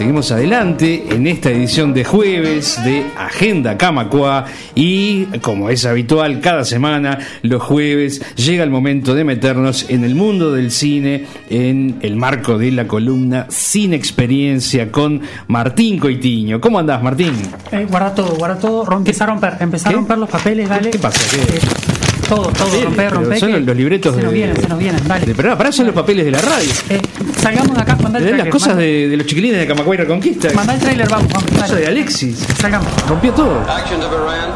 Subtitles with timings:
[0.00, 6.64] seguimos adelante en esta edición de jueves de Agenda Camacua y como es habitual cada
[6.64, 12.16] semana, los jueves llega el momento de meternos en el mundo del cine en el
[12.16, 16.62] marco de la columna Sin Experiencia con Martín Coitiño.
[16.62, 17.34] ¿Cómo andás, Martín?
[17.70, 20.88] Eh, guarda todo, guarda todo, empieza a romper, empezá a romper los papeles, dale.
[20.88, 21.20] ¿Qué pasa?
[21.30, 21.56] ¿Qué?
[21.56, 21.99] Eh,
[22.30, 23.40] todo, todo, Bien, romper, romper.
[23.40, 25.26] son que los libretos se nos de- vienen, se nos vienen, dale.
[25.26, 26.70] De- Pero para son los papeles de la radio.
[26.88, 27.02] Eh,
[27.42, 28.52] salgamos de acá, mandá el De las trailer.
[28.52, 30.48] cosas manda- de, de los chiquilines de Camacuay Reconquista.
[30.54, 31.86] Mandá el trailer, vamos, vamos, Eso de.
[31.88, 32.46] Alexis.
[32.60, 32.88] Salgamos.
[33.08, 33.60] Rompió todo.
[33.68, 34.50] actions of Iran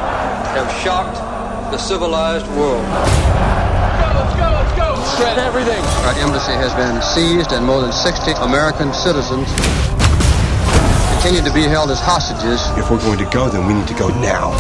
[0.55, 1.19] have shocked
[1.73, 2.85] the civilized world.
[6.07, 9.49] Our embassy has been seized and more than 60 American citizens
[11.21, 12.61] continue to be held as hostages.
[12.77, 14.53] If we're going to go, then we need to go now.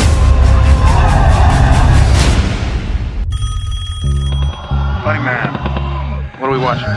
[5.05, 6.41] Funny man.
[6.41, 6.89] What are we watching?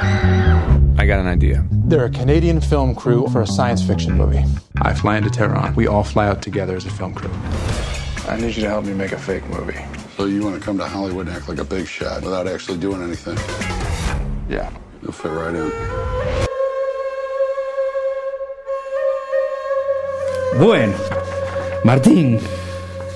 [0.97, 1.67] I got an idea.
[1.69, 4.45] They're a Canadian film crew for a science fiction movie.
[4.81, 5.75] I fly into Tehran.
[5.75, 7.29] We all fly out together as a film crew.
[8.29, 9.77] I need you to help me make a fake movie.
[10.15, 12.77] So you want to come to Hollywood and act like a big shot without actually
[12.77, 13.37] doing anything?
[14.49, 14.71] Yeah.
[15.01, 15.69] You'll fit right in.
[20.57, 20.93] Bueno,
[21.83, 22.39] Martín,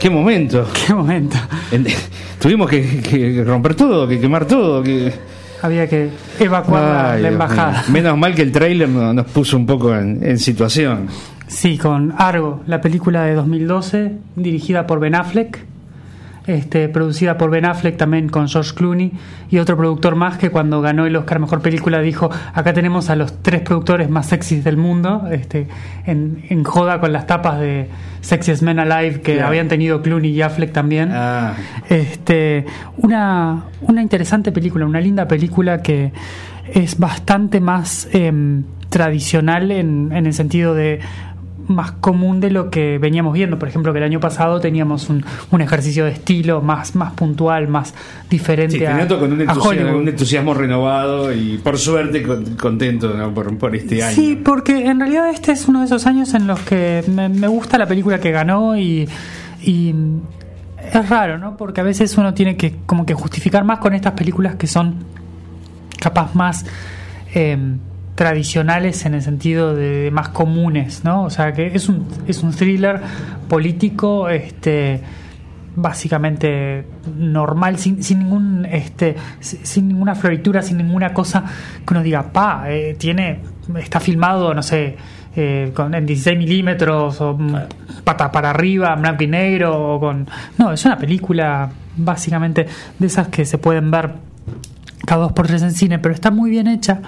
[0.02, 0.68] qué momento.
[0.88, 1.38] Qué momento.
[1.72, 1.86] En-
[2.40, 4.82] Tuvimos que, que romper todo, que quemar todo.
[4.82, 5.14] Que...
[5.62, 7.84] Había que evacuar la- Ay, la, Dios embajada.
[7.90, 11.08] Menos mal que el tráiler no- nos puso un poco en, en situación.
[11.48, 15.60] Sí, con Argo, la película de 2012, dirigida por Ben Affleck,
[16.48, 19.12] este, producida por Ben Affleck también con George Clooney
[19.50, 23.16] y otro productor más que cuando ganó el Oscar Mejor Película dijo, acá tenemos a
[23.16, 25.68] los tres productores más sexys del mundo, este,
[26.06, 27.90] en, en joda con las tapas de
[28.22, 31.10] Sexiest Men Alive que habían tenido Clooney y Affleck también.
[31.12, 31.54] Ah,
[31.90, 32.66] Este,
[32.98, 36.12] una, una interesante película, una linda película que
[36.74, 41.00] es bastante más em, tradicional en, en el sentido de
[41.76, 43.58] más común de lo que veníamos viendo.
[43.60, 47.68] Por ejemplo, que el año pasado teníamos un, un ejercicio de estilo más, más puntual,
[47.68, 47.94] más
[48.30, 53.14] diferente sí, te a, con un entusiasmo, un entusiasmo renovado y por suerte con- contento
[53.16, 53.34] ¿no?
[53.34, 54.16] por, por este año.
[54.16, 57.48] Sí, porque en realidad este es uno de esos años en los que me, me
[57.48, 59.08] gusta la película que ganó y,
[59.62, 59.94] y
[60.94, 61.58] es raro, ¿no?
[61.58, 64.96] Porque a veces uno tiene que como que justificar más con estas películas que son
[66.00, 66.66] capaz más
[67.34, 67.58] eh,
[68.26, 71.24] tradicionales en el sentido de más comunes, ¿no?
[71.24, 73.02] O sea que es un, es un thriller
[73.50, 75.02] político, este
[75.76, 76.86] básicamente
[77.18, 81.44] normal, sin, sin ningún este si- sin ninguna floritura, sin ninguna cosa
[81.84, 83.40] que uno diga, pa, eh, tiene,
[83.80, 84.98] está filmado, no sé,
[85.36, 87.56] eh, con, en 16 milímetros o mm,
[88.04, 90.28] pata para arriba, blanco y negro, o con.
[90.60, 92.68] No, es una película básicamente
[93.00, 94.12] de esas que se pueden ver
[95.08, 97.02] cada dos por tres en cine, pero está muy bien hecha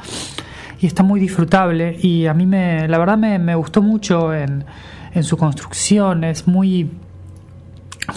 [0.83, 4.65] y está muy disfrutable y a mí me, la verdad me, me gustó mucho en,
[5.13, 6.89] en su construcción, es muy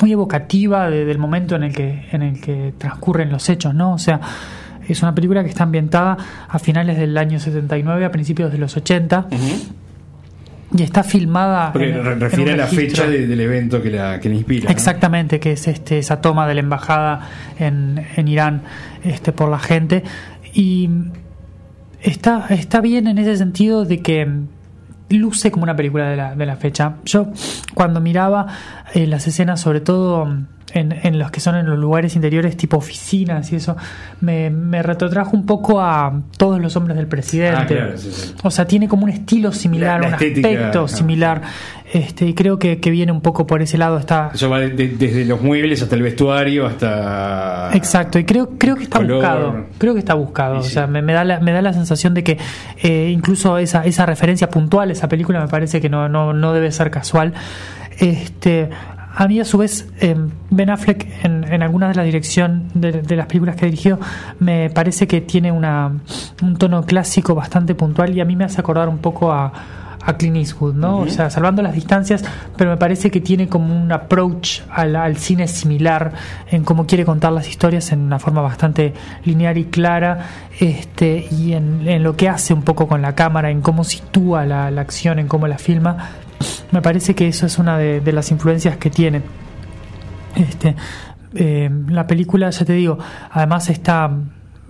[0.01, 3.93] muy evocativa de- del momento en el que en el que transcurren los hechos, ¿no?
[3.93, 4.21] O sea,
[4.89, 6.17] es una película que está ambientada
[6.49, 9.29] a finales del año 79, a principios de los 80.
[10.77, 13.91] Y está filmada Porque en- re- en refiere a la fecha de- del evento que
[13.91, 14.65] la, que la inspira.
[14.65, 14.71] ¿no?
[14.71, 17.21] Exactamente, que es este esa toma de la embajada
[17.61, 18.63] en, en Irán
[19.05, 20.03] este por la gente
[20.53, 20.91] y
[22.11, 24.29] está está bien en ese sentido de que
[25.11, 26.95] luce como una película de la, de la fecha.
[27.05, 27.29] Yo
[27.75, 28.47] cuando miraba
[28.95, 30.27] eh, las escenas, sobre todo
[30.73, 33.77] en, en los que son en los lugares interiores tipo oficinas y eso,
[34.21, 37.57] me, me retrotrajo un poco a todos los hombres del presidente.
[37.57, 38.35] Ah, claro, sí, sí.
[38.43, 40.89] O sea, tiene como un estilo similar, La- la un estética, aspecto ajá.
[40.89, 41.43] similar.
[41.97, 43.97] Este, y creo que, que viene un poco por ese lado.
[43.99, 47.71] Está, Eso va de- de- desde los muebles hasta el vestuario hasta.
[47.73, 49.15] Exacto, y creo, creo que está Color.
[49.17, 49.67] buscado.
[49.79, 50.59] Creo que está buscado.
[50.59, 52.39] O sea, me, me da la, me da la sensación de que
[52.83, 56.71] eh, incluso esa, esa referencia puntual, esa película, me parece que no, no, no debe
[56.73, 57.33] ser casual.
[57.99, 58.69] Este,
[59.15, 60.15] a mí, a su vez, eh,
[60.51, 63.99] Ben Affleck, en, en algunas de la dirección de, de las películas que ha dirigido,
[64.39, 65.93] me parece que tiene una,
[66.43, 69.51] un tono clásico bastante puntual y a mí me hace acordar un poco a,
[70.07, 71.01] a Clint Eastwood, ¿no?
[71.01, 72.25] O sea, salvando las distancias,
[72.57, 76.13] pero me parece que tiene como un approach al, al cine similar
[76.49, 78.95] en cómo quiere contar las historias en una forma bastante
[79.25, 80.27] lineal y clara,
[80.61, 84.47] este, y en, en lo que hace un poco con la cámara, en cómo sitúa
[84.47, 86.11] la, la acción, en cómo la filma.
[86.71, 89.23] Me parece que eso es una de, de las influencias que tiene.
[90.37, 90.77] Este,
[91.35, 92.99] eh, la película, ya te digo,
[93.33, 94.11] además está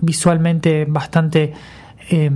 [0.00, 1.52] visualmente bastante
[2.10, 2.30] eh,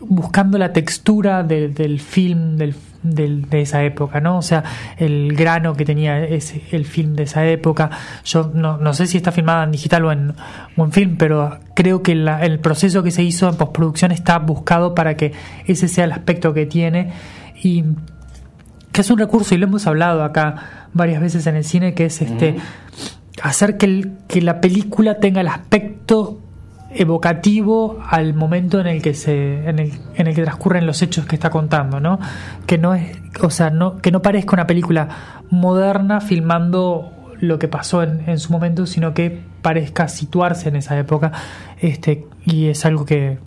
[0.00, 4.38] buscando la textura de- del film, del, del- de esa época, ¿no?
[4.38, 4.62] O sea,
[4.96, 7.90] el grano que tenía ese, el film de esa época.
[8.24, 10.34] Yo no, no sé si está filmada en digital o en,
[10.76, 14.38] o en film, pero creo que la- el proceso que se hizo en postproducción está
[14.38, 15.32] buscado para que
[15.66, 17.12] ese sea el aspecto que tiene
[17.62, 17.84] y
[18.92, 22.06] que es un recurso y lo hemos hablado acá varias veces en el cine que
[22.06, 22.56] es este
[23.42, 26.37] hacer que, el- que la película tenga el aspecto
[26.90, 31.26] evocativo al momento en el que se en el, en el que transcurren los hechos
[31.26, 32.18] que está contando no
[32.66, 35.08] que no es o sea no que no parezca una película
[35.50, 40.98] moderna filmando lo que pasó en, en su momento sino que parezca situarse en esa
[40.98, 41.32] época
[41.80, 43.38] este y es algo que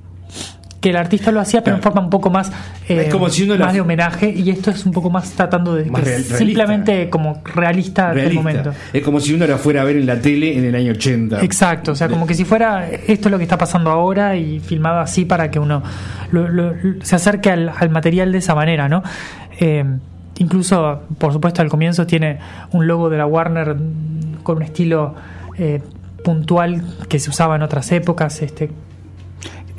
[0.81, 1.93] que el artista lo hacía pero en Claro.
[1.93, 2.51] forma un poco más
[2.89, 5.29] eh, Es como si uno más la- de homenaje y esto es un poco más
[5.31, 6.37] tratando de Más que real- realista.
[6.39, 10.19] simplemente como realista, del momento Es como si uno la fuera a ver en la
[10.19, 11.41] tele en el año 80.
[11.43, 14.59] Exacto, o sea, como que si fuera esto es lo que está pasando ahora y
[14.59, 15.83] filmado así para que uno
[16.31, 16.73] lo- lo-
[17.03, 19.03] se acerque al, al material de esa manera, ¿no?
[19.59, 19.85] Eh,
[20.39, 22.39] incluso, por supuesto, al comienzo tiene
[22.71, 23.75] un logo de la Warner
[24.41, 25.13] con un estilo
[25.59, 25.81] eh,
[26.23, 28.71] puntual que se usaba en otras épocas, este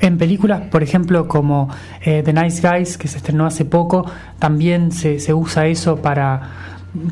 [0.02, 1.68] en películas, por ejemplo, como
[2.02, 4.04] eh, The Nice Guys, que se estrenó hace poco,
[4.40, 6.40] también se, se usa eso para,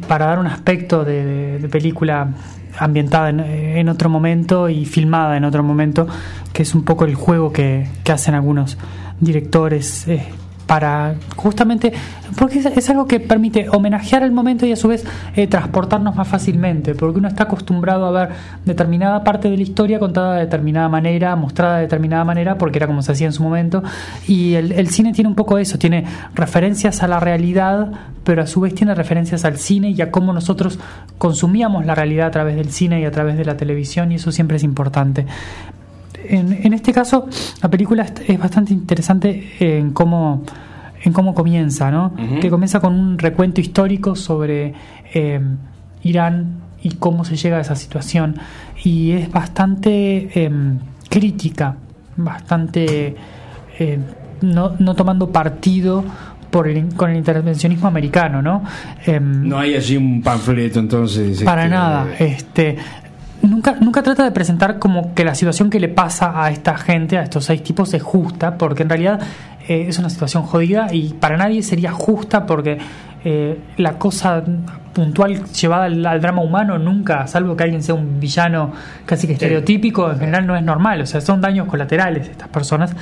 [0.08, 2.34] para dar un aspecto de, película
[2.78, 6.08] ambientada en, otro momento y filmada en otro momento,
[6.52, 8.76] que es un poco el juego que, que hacen algunos
[9.20, 10.26] directores eh,
[10.70, 11.92] para justamente,
[12.38, 16.28] porque es, algo que permite homenajear el momento y a su vez eh, transportarnos más
[16.28, 18.28] fácilmente, porque uno está acostumbrado a ver
[18.64, 22.86] determinada parte de la historia contada de determinada manera, mostrada de determinada manera, porque era
[22.86, 23.82] como se hacía en su momento,
[24.28, 26.04] y el cine tiene un poco eso, tiene
[26.36, 27.90] referencias a la realidad,
[28.22, 30.78] pero a su vez tiene referencias al cine y a cómo nosotros
[31.18, 34.30] consumíamos la realidad a través del cine y a través de la televisión, y eso
[34.30, 35.26] siempre es importante.
[36.28, 37.28] En, en este caso,
[37.62, 40.42] la película es, bastante interesante en cómo,
[41.02, 42.12] en cómo comienza, ¿no?
[42.40, 44.74] Que comienza con un recuento histórico sobre
[45.14, 45.40] eh,
[46.02, 48.36] Irán y cómo se llega a esa situación.
[48.82, 50.50] Y es bastante eh,
[51.08, 51.76] crítica,
[52.16, 53.16] bastante
[53.78, 53.98] eh,
[54.42, 56.04] no, no tomando partido
[56.50, 58.64] por el, con el intervencionismo americano, ¿no?
[59.06, 61.42] Em, No hay allí un panfleto, entonces.
[61.42, 62.06] para este, nada.
[62.18, 62.76] Este,
[63.42, 67.18] nunca, nunca trata de presentar como que la situación que le pasa a esta gente,
[67.18, 69.20] a estos seis tipos, es justa, porque en realidad
[69.68, 72.78] eh, es una situación jodida y para nadie sería justa porque
[73.24, 74.42] eh, la cosa
[74.92, 78.72] puntual llevada al, al drama humano nunca, salvo que alguien sea un villano
[79.04, 82.96] casi que estereotípico, en general no es normal, o sea, son daños colaterales estas personas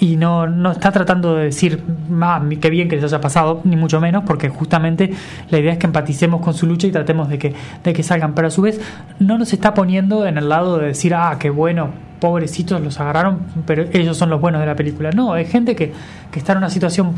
[0.00, 1.84] y no, no está tratando de decir,
[2.22, 5.12] ah, qué bien que les haya pasado, ni mucho menos, porque justamente
[5.50, 7.54] la idea es que empaticemos con su lucha y tratemos de que,
[7.84, 8.80] de que salgan, pero a su vez
[9.18, 13.40] no nos está poniendo en el lado de decir, ah, qué bueno, pobrecitos los agarraron,
[13.66, 15.10] pero ellos son los buenos de la película.
[15.10, 15.92] No, hay gente que,
[16.30, 17.14] que está en una situación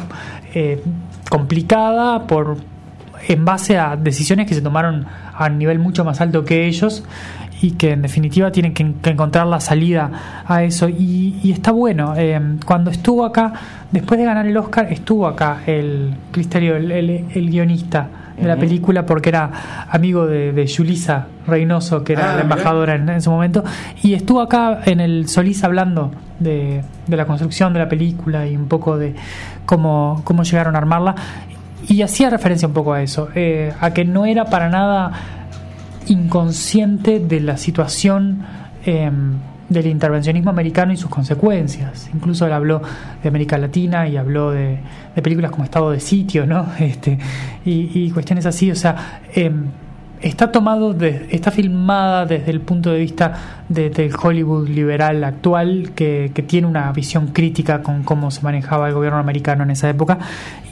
[0.52, 0.82] eh,
[1.31, 2.56] complicada por
[3.29, 7.05] en base a decisiones que se tomaron a nivel mucho más alto que ellos
[7.62, 10.11] y que en definitiva tienen que, que encontrar la salida
[10.47, 10.88] a eso.
[10.88, 13.53] Y, y está bueno eh, cuando estuvo acá
[13.91, 18.56] después de ganar el Oscar estuvo acá el Cristerio el, el- el guionista de la
[18.56, 19.50] película porque era
[19.91, 23.62] amigo de, de Yulisa Reynoso que era Ah, la embajadora en, en su momento
[24.03, 26.11] y estuvo acá en el Solís hablando
[26.41, 29.15] de, de la construcción de la película y un poco de
[29.67, 31.15] cómo, cómo llegaron a armarla.
[31.88, 35.12] Y hacía referencia un poco a eso, eh, a que no era para nada
[36.09, 38.43] inconsciente de la situación
[38.85, 39.11] eh,
[39.69, 42.11] del intervencionismo americano y sus consecuencias.
[42.15, 42.82] Incluso él habló
[43.23, 44.79] de América Latina y habló de,
[45.23, 46.67] películas como Estado de Sitio, ¿no?
[46.79, 47.19] Este,
[47.65, 49.51] y, cuestiones así, o sea, eh,
[50.21, 55.93] está tomado, de- está filmada desde el punto de vista de- del Hollywood liberal actual,
[55.94, 59.89] que, que tiene una visión crítica con cómo se manejaba el gobierno americano en esa
[59.89, 60.19] época.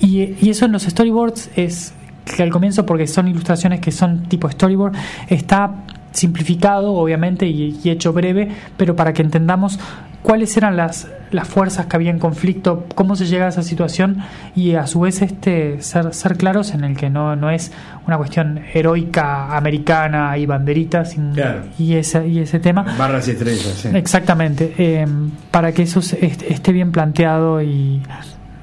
[0.01, 1.95] Y, y eso en los storyboards es
[2.35, 4.95] que al comienzo, porque son ilustraciones que son tipo storyboard,
[5.29, 5.71] está
[6.13, 9.79] simplificado, obviamente, y, y hecho breve, pero para que entendamos
[10.23, 14.19] cuáles eran las, las fuerzas que había en conflicto, cómo se llega a esa situación
[14.55, 17.73] y a su vez este ser, ser claros en el que no, no es
[18.07, 21.63] una cuestión heroica americana y banderitas y, Claro.
[21.79, 22.83] y, ese, y ese tema.
[22.99, 23.89] Barras y estrellas, sí.
[23.95, 25.07] Exactamente, eh,
[25.51, 28.03] para que eso esté bien planteado y,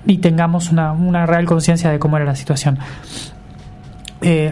[0.05, 2.77] y tengamos una, una real conciencia de cómo era la situación.
[4.21, 4.51] Eh,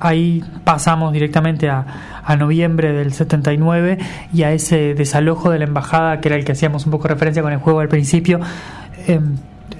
[0.00, 3.98] ahí pasamos directamente a, a noviembre del 79
[4.34, 7.42] y a ese desalojo de la embajada que era el que hacíamos un poco referencia
[7.42, 8.38] con el juego al principio,
[9.06, 9.18] eh,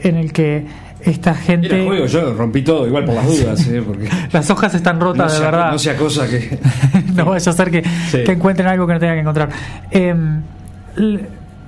[0.02, 0.66] en el que
[1.02, 1.66] esta gente...
[1.66, 3.82] Era juego, yo rompí todo, igual por las dudas, ¿eh?
[3.86, 5.72] porque Las hojas están rotas, no de sea, verdad.
[5.72, 6.58] no sea cosa que.
[7.14, 8.24] no vaya a ser que, Sí.
[8.24, 9.48] que encuentren algo que no tengan que encontrar.
[9.90, 10.14] Eh,
[10.96, 11.20] l-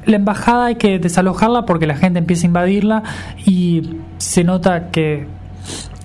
[0.06, 3.02] la embajada hay que desalojarla porque la gente empieza a invadirla
[3.44, 5.26] y se nota que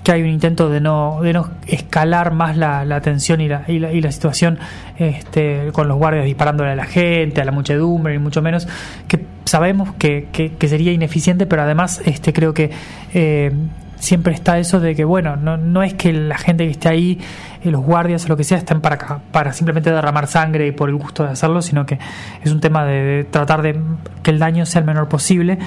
[0.06, 3.64] que hay un intento de no, de no escalar más la, la tensión y la,
[3.66, 4.56] y la, y la situación
[4.98, 8.68] este, con los guardias disparándole a la gente, a la muchedumbre, y mucho menos,
[9.08, 12.70] que sabemos que, que, que sería ineficiente, pero además este, creo que
[13.14, 13.50] eh,
[13.96, 17.18] siempre está eso de que, bueno, no, no es que la gente que esté ahí,
[17.64, 20.88] eh, los guardias o lo que sea, estén para, para simplemente derramar sangre y por
[20.88, 21.98] el gusto de hacerlo, sino que
[22.44, 23.76] es un tema de tratar de
[24.22, 25.58] que el daño sea el menor posible.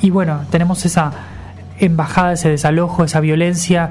[0.00, 1.39] Y bueno, tenemos esa
[1.80, 3.90] embajada, ese desalojo, esa violencia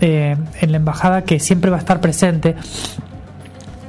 [0.00, 2.56] eh, en la embajada que siempre va a estar presente.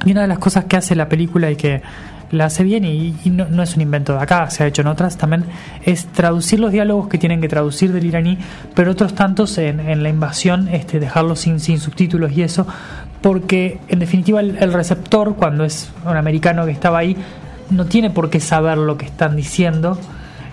[0.04, 1.82] Y una de las cosas que hace la película y que
[2.30, 4.88] la hace bien y, no, no, es un invento de acá, se ha hecho en
[4.88, 5.44] otras también,
[5.84, 8.38] es traducir los diálogos que tienen que traducir del iraní,
[8.74, 12.66] pero otros tantos en, en la invasión, este, dejarlos sin, sin subtítulos y eso,
[13.22, 17.16] porque en definitiva el, el, receptor, cuando es un americano que estaba ahí,
[17.70, 19.98] no tiene por qué saber lo que están diciendo.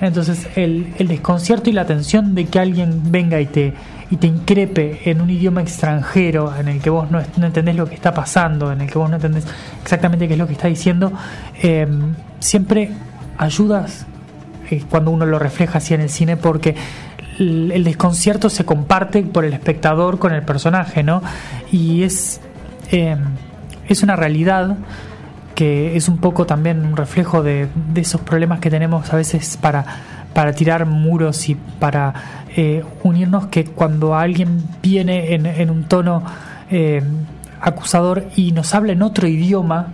[0.01, 3.73] Entonces el, desconcierto y la tensión de que alguien venga y te,
[4.09, 7.93] y te increpe en un idioma extranjero en el que vos no, entendés lo que
[7.93, 9.45] está pasando, en el que vos no entendés
[9.81, 11.13] exactamente qué es lo que está diciendo,
[11.61, 11.87] eh,
[12.39, 12.91] siempre
[13.37, 14.07] ayudas
[14.71, 16.75] eh, cuando uno lo refleja así en el cine porque
[17.37, 21.21] el, el, desconcierto se comparte por el espectador con el personaje, ¿no?
[21.71, 22.41] Y es,
[22.91, 23.17] eh,
[23.87, 24.77] es una realidad
[25.61, 29.85] que es un poco también un reflejo de, esos problemas que tenemos a veces para,
[30.33, 32.15] para tirar muros y para
[32.55, 36.23] eh, unirnos que cuando alguien viene en, en un tono
[36.71, 37.03] eh,
[37.59, 39.89] acusador y nos habla en otro idioma,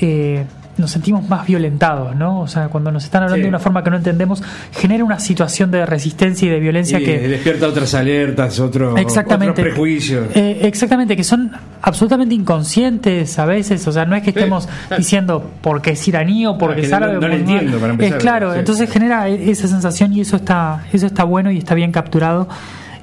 [0.00, 0.44] eh,
[0.80, 2.40] nos sentimos más violentados, ¿no?
[2.40, 3.42] O sea, cuando nos están hablando sí.
[3.42, 7.04] de una forma que no entendemos, genera una situación de resistencia y de violencia y
[7.04, 10.26] que despierta otras alertas, otro, exactamente, otros prejuicios.
[10.34, 14.94] Eh, exactamente, que son absolutamente inconscientes a veces, o sea, no es que estemos sí.
[14.96, 17.14] diciendo porque es iraní o porque no, es árabe.
[17.14, 18.16] No, no lo entiendo, para empezar.
[18.16, 18.58] Es claro, sí.
[18.58, 22.48] entonces genera esa sensación y eso está, eso está bueno y está bien capturado.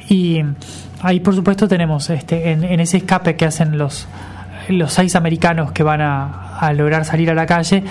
[0.10, 0.41] Y
[1.01, 4.07] ahí, por supuesto, tenemos este, en, en ese escape que hacen los
[4.67, 7.83] los seis americanos que van a, a lograr salir a la calle,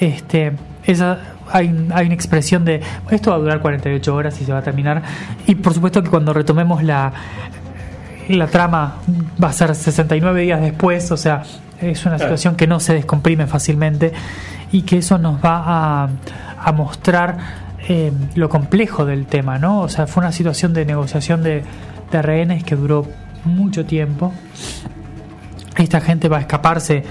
[0.00, 0.52] este,
[0.84, 1.18] esa,
[1.52, 4.62] hay, hay, una expresión de esto va a durar 48 horas y se va a
[4.62, 5.02] terminar.
[5.46, 7.12] Y por supuesto que cuando retomemos la,
[8.28, 8.96] la trama
[9.42, 11.42] va a ser 69 días después, o sea,
[11.80, 14.12] es una situación que no se descomprime fácilmente
[14.72, 15.62] y que eso nos va
[16.04, 16.08] a,
[16.58, 17.36] a mostrar
[17.88, 19.80] eh, lo complejo del tema, ¿no?
[19.80, 21.62] O sea, fue una situación de negociación de,
[22.10, 23.06] de rehenes que duró
[23.44, 24.32] mucho tiempo
[25.76, 27.04] esta gente va a escaparse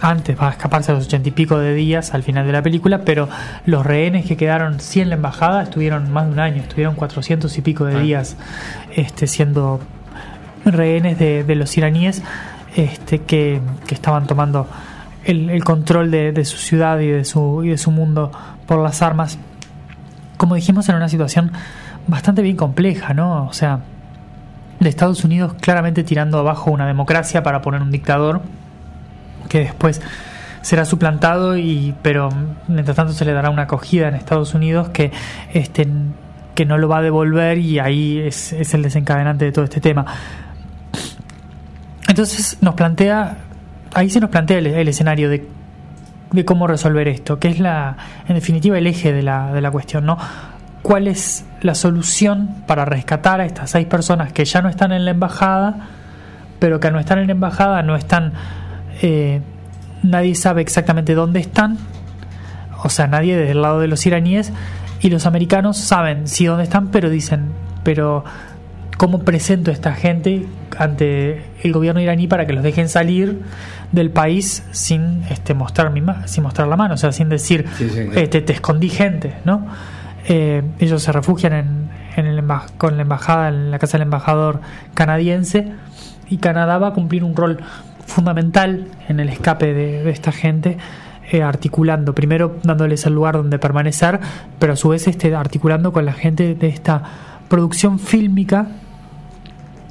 [0.00, 2.62] antes, va a escaparse a los ochenta y pico de días al final de la
[2.62, 3.28] película, pero
[3.66, 7.58] los rehenes que quedaron sí en la embajada estuvieron más de un año, estuvieron cuatrocientos
[7.58, 8.00] y pico de ah.
[8.00, 8.36] días
[8.94, 9.80] este, siendo
[10.64, 12.22] rehenes de, de los iraníes
[12.76, 14.68] este, que, que estaban tomando
[15.24, 18.30] el, el control de, de, su ciudad y de su, y de su mundo
[18.66, 19.38] por las armas.
[20.36, 21.52] Como dijimos, en una situación
[22.06, 23.46] bastante bien compleja, ¿no?
[23.46, 23.80] O sea,
[24.80, 28.42] de Estados Unidos claramente tirando abajo una democracia para poner un dictador
[29.48, 30.00] que después
[30.62, 32.28] será suplantado y pero
[32.68, 35.10] mientras tanto se le dará una acogida en Estados Unidos que
[35.52, 35.88] este
[36.54, 39.80] que no lo va a devolver y ahí es, es el desencadenante de todo este
[39.80, 40.04] tema.
[42.08, 43.38] Entonces nos plantea
[43.94, 45.48] ahí se nos plantea el, escenario de,
[46.32, 47.96] de cómo resolver esto que es la
[48.28, 50.18] en definitiva el eje de la, de la cuestión no
[50.88, 55.04] cuál es la solución para rescatar a estas seis personas que ya no están en
[55.04, 55.86] la embajada,
[56.58, 58.32] pero que no están en la embajada, no están,
[59.02, 59.42] eh,
[60.02, 61.76] nadie sabe exactamente dónde están,
[62.82, 64.50] o sea, nadie desde el lado de los iraníes,
[65.02, 67.50] y los americanos saben sí dónde están, pero dicen,
[67.82, 68.24] pero
[68.96, 70.46] ¿cómo presento a esta gente
[70.78, 73.42] ante el gobierno iraní para que los dejen salir
[73.92, 77.90] del país sin este, mostrar, mi sin mostrar la mano, o sea, sin decir, sí,
[77.90, 78.18] sí, sí.
[78.18, 79.66] Este, te escondí gente, ¿no?
[80.30, 82.44] Eh, ellos se refugian en, en el
[82.76, 84.60] con la embajada, en la casa del embajador
[84.94, 85.72] canadiense,
[86.28, 87.58] y Canadá va a cumplir un rol
[88.06, 90.76] fundamental en el escape de, esta gente,
[91.30, 94.20] eh, articulando, primero dándoles el lugar donde permanecer,
[94.58, 97.02] pero a su vez este, articulando con la gente de esta
[97.48, 98.66] producción fílmica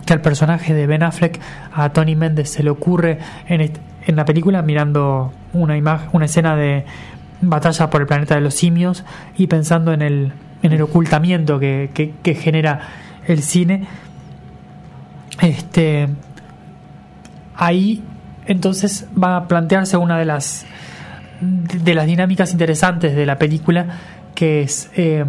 [0.05, 1.39] que al personaje de Ben Affleck,
[1.73, 3.71] a Tony Méndez se le ocurre en,
[4.05, 6.85] en la película mirando una, imagen, una escena de
[7.41, 9.03] batalla por el planeta de los simios
[9.37, 10.31] y pensando en el,
[10.63, 12.79] en el ocultamiento que, que, genera
[13.27, 13.87] el cine.
[15.41, 16.07] Este,
[17.55, 18.03] ahí
[18.45, 20.65] entonces va a plantearse una de las
[21.39, 23.85] de las dinámicas interesantes de la película
[24.33, 25.23] que es eh,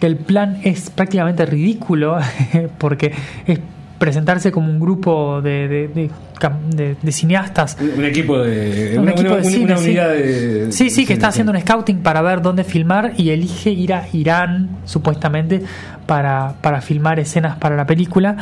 [0.00, 2.18] que el plan es prácticamente ridículo
[2.78, 3.14] porque
[3.46, 3.60] es
[3.98, 6.10] presentarse como un grupo de,
[7.02, 8.96] de, cineastas Un, un equipo de.
[8.98, 9.94] un equipo una- de cine, una sí.
[9.94, 10.72] de.
[10.72, 14.04] Sí, sí, que está haciendo un scouting para ver dónde filmar y elige ir a
[14.12, 15.62] Irán, supuestamente,
[16.06, 18.36] para, para filmar escenas para la película.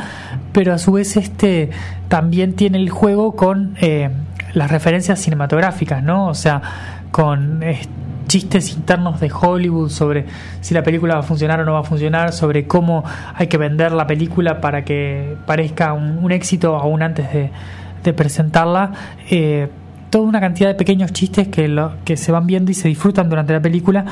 [0.51, 1.69] Pero a su vez, este
[2.09, 4.09] también tiene el juego con eh,
[4.53, 6.27] las referencias cinematográficas, ¿no?
[6.27, 6.61] O sea,
[7.11, 7.79] con eh,
[8.27, 10.25] chistes internos de Hollywood sobre
[10.61, 13.03] si la película va a funcionar o no va a funcionar, sobre cómo
[13.33, 17.51] hay que vender la película para que parezca un, un éxito aún antes de,
[18.03, 18.91] de presentarla.
[19.29, 19.67] Eh,
[20.09, 23.29] toda una cantidad de pequeños chistes que, lo, que se van viendo y se disfrutan
[23.29, 24.05] durante la película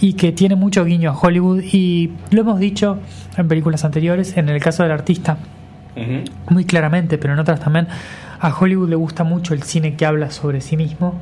[0.00, 1.62] y que tiene mucho guiño a Hollywood.
[1.72, 2.98] Y lo hemos dicho
[3.36, 5.36] en películas anteriores, en el caso del artista
[6.48, 7.86] muy claramente, pero en otras también,
[8.40, 11.14] a Hollywood le gusta mucho el cine que habla sobre sí mismo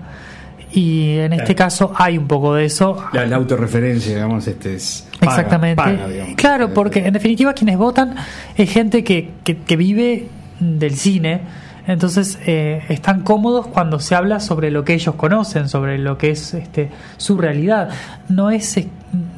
[0.73, 1.69] y en este Claro.
[1.69, 2.97] caso hay un poco de eso.
[3.13, 5.07] La, la autorreferencia, digamos, este es.
[5.19, 5.77] paga- Exactamente.
[5.77, 6.35] paga, digamos.
[6.37, 8.15] claro, porque en definitiva quienes votan
[8.57, 10.29] es gente que, que, que vive
[10.61, 11.41] del cine,
[11.87, 16.31] entonces eh, están cómodos cuando se habla sobre lo que ellos conocen, sobre lo que
[16.31, 17.89] es este, su realidad.
[18.29, 18.89] No es, eh,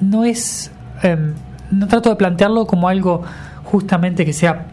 [0.00, 0.70] no es,
[1.02, 1.32] em,
[1.70, 3.22] no trato de plantearlo como algo
[3.64, 4.66] justamente que sea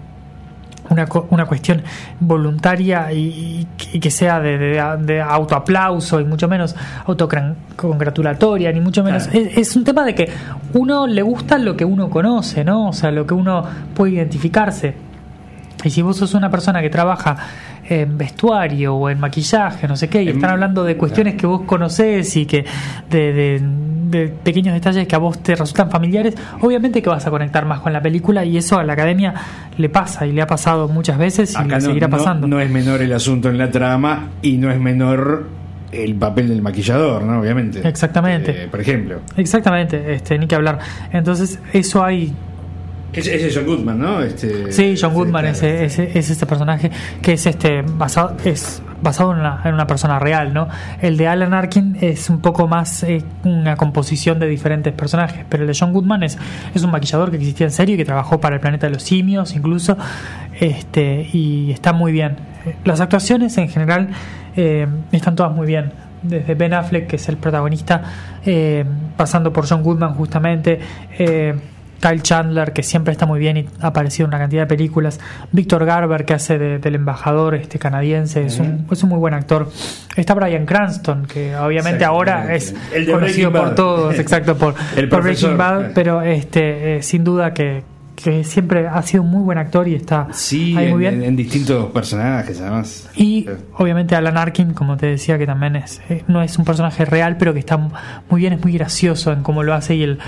[0.89, 1.81] una, una cuestión
[2.19, 8.79] voluntaria y, que- y que sea de, de, de autoaplauso y mucho menos autocongratulatoria, ni
[8.81, 9.27] mucho menos.
[9.27, 9.47] Claro.
[9.47, 10.29] Es, es un tema de que
[10.73, 12.89] uno le gusta lo que uno conoce, ¿no?
[12.89, 14.93] O sea, lo que uno puede identificarse.
[15.83, 17.37] Y si vos sos una persona que trabaja
[17.87, 21.47] en vestuario o en maquillaje, no sé qué, y En- están hablando de cuestiones que
[21.47, 22.65] vos conocés y que
[23.09, 23.61] de, de-
[24.09, 27.79] de pequeños detalles que a vos te resultan familiares, obviamente que vas a conectar más
[27.79, 29.33] con la película y eso a la academia
[29.77, 32.47] le pasa y le ha pasado muchas veces y Acá le no, seguirá no- pasando.
[32.47, 35.47] no es menor el asunto en la trama y no es menor
[35.91, 37.39] el papel del maquillador, ¿no?
[37.39, 37.87] Obviamente.
[37.87, 38.63] Exactamente.
[38.63, 39.19] Eh, por ejemplo.
[39.37, 40.79] Exactamente, este, ni que hablar.
[41.11, 42.33] Entonces, eso hay
[43.13, 44.21] Ese es John Goodman, ¿no?
[44.21, 49.31] Este, Sí, John Goodman es, es, es este personaje que es este basado es basado
[49.31, 50.67] en una, en una persona real, ¿no?
[51.01, 55.63] El de Alan Arkin es un poco más eh, una composición de diferentes personajes, pero
[55.63, 56.37] el de John Goodman es,
[56.73, 59.03] es un maquillador que existía en serio y que trabajó para el planeta de los
[59.03, 59.97] simios incluso,
[60.59, 62.35] este y está muy bien.
[62.83, 64.09] Las actuaciones en general
[64.55, 65.91] eh, están todas muy bien.
[66.21, 68.03] Desde Ben Affleck, que es el protagonista,
[68.45, 68.83] eh,
[69.15, 70.77] pasando por John Goodman justamente,
[71.17, 71.55] eh,
[72.01, 75.19] Kyle Chandler, que siempre está muy bien y ha aparecido en una cantidad de películas.
[75.51, 79.33] Víctor Garber, que hace de- del embajador este canadiense, es, un, es un muy buen
[79.33, 79.69] actor.
[80.15, 82.73] Está Brian Cranston, que obviamente ahora es.
[82.93, 87.23] El conocido por todos, exacto, por, El por profesor, Breaking Bad, pero este eh, sin
[87.23, 87.83] duda que,
[88.15, 91.15] que siempre ha sido un muy buen actor y está Sí, ahí muy bien.
[91.15, 93.09] en- en distintos personajes, además.
[93.15, 93.49] Y Sí.
[93.77, 97.37] obviamente Alan Arkin, como te decía, que también es eh, no es un personaje real,
[97.37, 100.19] pero que está muy bien, es muy gracioso en cómo lo hace y el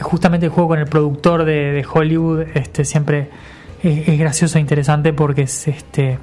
[0.00, 3.30] justamente el juego con el productor de, Hollywood este siempre
[3.82, 6.18] es, gracioso e interesante porque es este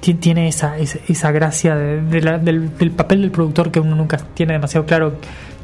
[0.00, 5.14] ti- tiene esa, esa, gracia del, papel del productor que uno nunca tiene demasiado claro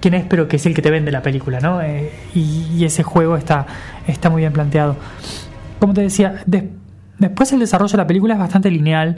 [0.00, 1.80] quién es, pero que es el que te vende la película, ¿no?
[1.82, 3.66] Eh, y, ese juego está,
[4.06, 4.96] está muy bien planteado.
[5.78, 6.64] Como te decía, des-
[7.18, 9.16] después el desarrollo de la película es bastante lineal.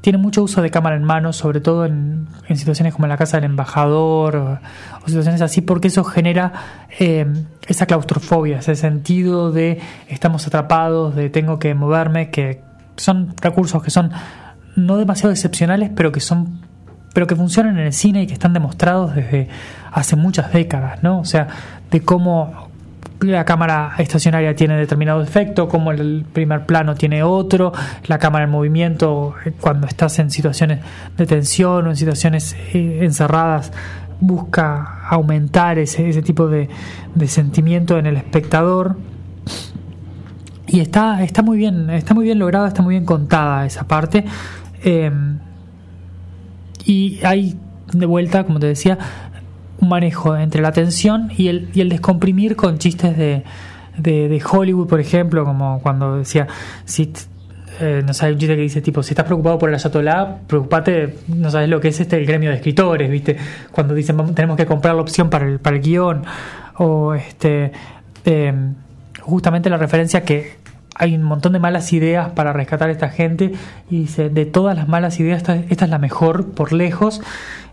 [0.00, 3.36] Tiene mucho uso de cámara en mano, sobre todo en, en situaciones como la casa
[3.36, 4.58] del embajador o,
[5.04, 6.52] o situaciones así, porque eso genera
[6.98, 7.26] eh,
[7.66, 12.62] esa claustrofobia, ese sentido de estamos atrapados, de tengo que moverme, que
[12.96, 14.10] son recursos que son
[14.76, 16.60] no demasiado excepcionales, pero que son
[17.12, 19.48] pero que funcionan en el cine y que están demostrados desde
[19.90, 21.18] hace muchas décadas, ¿no?
[21.18, 21.48] O sea,
[21.90, 22.69] de cómo
[23.20, 27.72] la cámara estacionaria tiene determinado efecto, cómo el primer plano tiene otro,
[28.06, 30.80] la cámara en movimiento eh, cuando estás en situaciones
[31.16, 33.72] de tensión o en situaciones eh, encerradas
[34.20, 36.68] busca aumentar ese, tipo de,
[37.14, 38.96] de sentimiento en el espectador
[40.66, 44.24] y está, está muy bien, está muy bien lograda, está muy bien contada esa parte.
[44.84, 45.10] Eh,
[46.84, 47.58] y hay
[47.92, 48.96] de vuelta, como te decía,
[49.80, 53.44] un manejo entre la tensión y el, y el descomprimir con chistes de,
[53.96, 56.46] de, Hollywood, por ejemplo, como cuando decía,
[56.84, 57.12] si
[57.80, 61.16] eh, no sabes, un chiste que dice tipo, si estás preocupado por el Ayatollah, preocupate,
[61.28, 63.36] no sabes lo que es este el gremio de escritores, ¿viste?
[63.72, 66.24] Cuando dicen, "Vamos- tenemos que comprar la opción para el, para el guion,
[66.76, 67.72] o este,
[68.26, 68.52] eh,
[69.22, 70.58] justamente la referencia que
[70.94, 73.52] hay un montón de malas ideas para rescatar a esta gente
[73.90, 77.22] y dice, de todas las malas ideas, esta, esta es la mejor por lejos,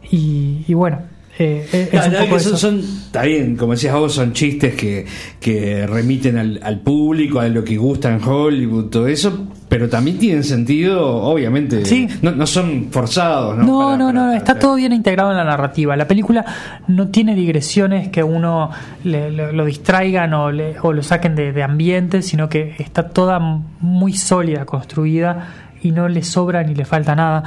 [0.09, 0.99] y bueno,
[1.39, 5.05] Eh, es que son, está bien, como decías vos, son chistes que,
[5.39, 10.17] que remiten al, al público, a lo que gusta en Hollywood, todo eso, pero también
[10.17, 11.85] tienen sentido, obviamente.
[11.85, 12.07] Sí.
[12.21, 13.63] No, no son forzados, ¿no?
[13.65, 15.95] No, Para- no, para- no, para- está todo bien integrado en la narrativa.
[15.95, 16.43] La película
[16.87, 18.71] no tiene digresiones que uno
[19.03, 23.09] le- le- lo distraigan o, le- o lo saquen de, de ambiente, sino que está
[23.09, 23.39] toda
[23.79, 25.49] muy sólida, construida
[25.83, 27.43] y no le sobra ni le falta nada.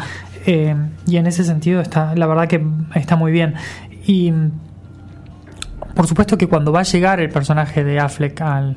[0.47, 0.75] Eh,
[1.07, 3.55] y en ese sentido está, la verdad que está muy bien.
[4.07, 4.33] Y
[5.95, 8.77] por supuesto que cuando va a llegar el personaje de Affleck al,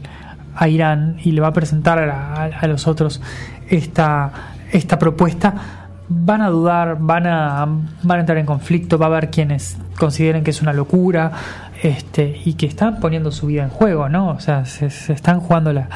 [0.56, 3.21] a Irán y le va a presentar a, los otros
[3.69, 4.32] esta,
[4.71, 5.54] esta propuesta,
[6.10, 7.65] van a dudar, van a,
[8.04, 11.32] van a entrar en conflicto, va a haber quienes consideren que es una locura
[11.82, 14.30] este, y que están poniendo su vida en juego, ¿no?
[14.30, 15.88] O sea, se, se están jugando la,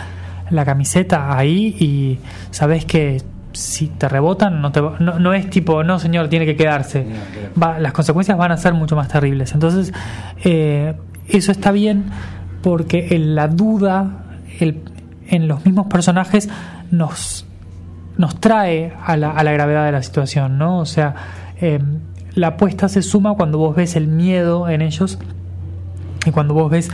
[0.50, 2.20] la camiseta ahí y
[2.52, 3.22] sabes que
[3.54, 7.06] si te rebotan no, te, no, no es tipo, no señor, tiene que quedarse.
[7.62, 9.54] Va- las consecuencias van a ser mucho más terribles.
[9.54, 9.94] Entonces,
[10.44, 10.94] eh,
[11.28, 12.06] eso está bien
[12.62, 14.26] porque en la duda
[14.60, 14.82] el-
[15.30, 16.50] en los mismos personajes
[16.92, 17.46] nos,
[18.18, 20.80] nos trae a la, a la gravedad de la situación, ¿no?
[20.80, 21.16] O sea,
[21.60, 21.80] eh,
[22.34, 25.18] la apuesta se suma cuando vos ves el miedo en ellos
[26.26, 26.90] y cuando vos ves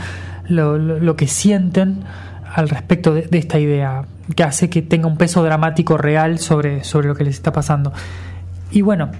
[0.48, 2.00] lo, lo- lo que sienten
[2.54, 6.84] al respecto de, de esta idea, que hace que tenga un peso dramático real sobre,
[6.84, 7.92] sobre lo que les está pasando.
[8.70, 9.10] Y bueno,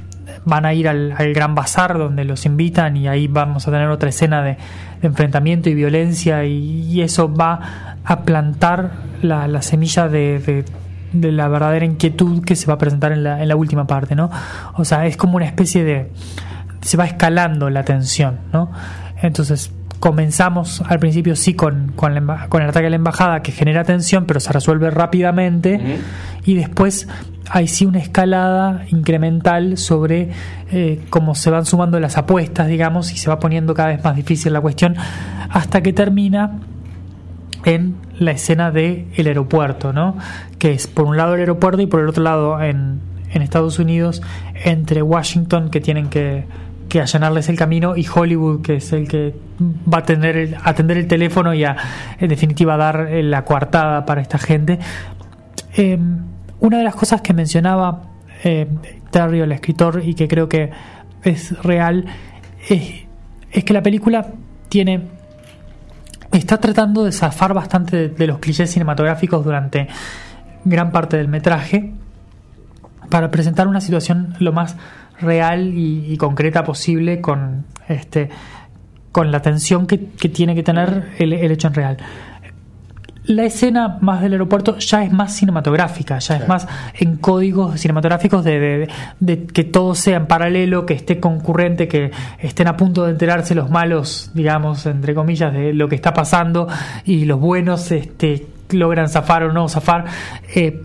[0.45, 3.88] van a ir al, al gran bazar donde los invitan y ahí vamos a tener
[3.88, 4.57] otra escena de,
[5.03, 10.64] enfrentamiento y violencia y, eso va a plantar la, la semilla de, de-
[11.12, 14.17] de la verdadera inquietud que se va a presentar en la, en la última parte,
[14.17, 14.31] ¿no?
[14.75, 16.11] O sea, es como una especie de...
[16.81, 18.73] se va escalando la tensión, ¿no?
[19.23, 19.71] Entonces
[20.05, 23.85] comenzamos al principio sí con, con, la con el ataque a la embajada que genera
[23.85, 25.81] tensión pero se resuelve rápidamente
[26.45, 27.09] y después
[27.49, 30.29] hay sí una escalada incremental sobre
[30.71, 34.14] eh, cómo se van sumando las apuestas digamos y se va poniendo cada vez más
[34.14, 34.95] difícil la cuestión
[35.49, 36.61] hasta que termina
[37.64, 40.19] en la escena del el aeropuerto, ¿no?
[40.59, 43.01] Que es por un lado el aeropuerto y por el otro lado en,
[43.33, 44.21] en Estados Unidos,
[44.67, 46.45] entre Washington, que tienen que,
[46.88, 50.99] que allanarles el camino, y Hollywood, que es el que va a atender el, atender
[50.99, 51.77] el teléfono y a,
[52.18, 54.79] en definitiva, dar eh, la coartada para esta gente.
[55.77, 55.99] Eh,
[56.61, 58.03] una de las cosas que mencionaba
[58.42, 58.68] eh,
[59.12, 60.70] el escritor, y que creo que
[61.23, 62.05] es real,
[62.68, 63.07] es,
[63.53, 64.27] es que la película
[64.68, 65.03] tiene
[66.33, 69.87] está tratando de zafar bastante de, de los clichés cinematográficos durante
[70.64, 71.92] gran parte del metraje
[73.09, 74.77] para presentar una situación lo más
[75.25, 78.29] real y, y concreta posible con este
[79.13, 81.97] con la tensión que, que tiene que tener el, el hecho en real.
[83.27, 88.45] La escena más del aeropuerto ya es más cinematográfica, ya es más en códigos cinematográficos
[88.45, 88.89] de, de-
[89.21, 93.55] de que todo sea en paralelo, que esté concurrente, que estén a punto de enterarse
[93.55, 96.69] los malos, digamos, entre comillas, de lo que está pasando
[97.07, 100.05] y los buenos este, logran zafar o no zafar.
[100.55, 100.83] Eh,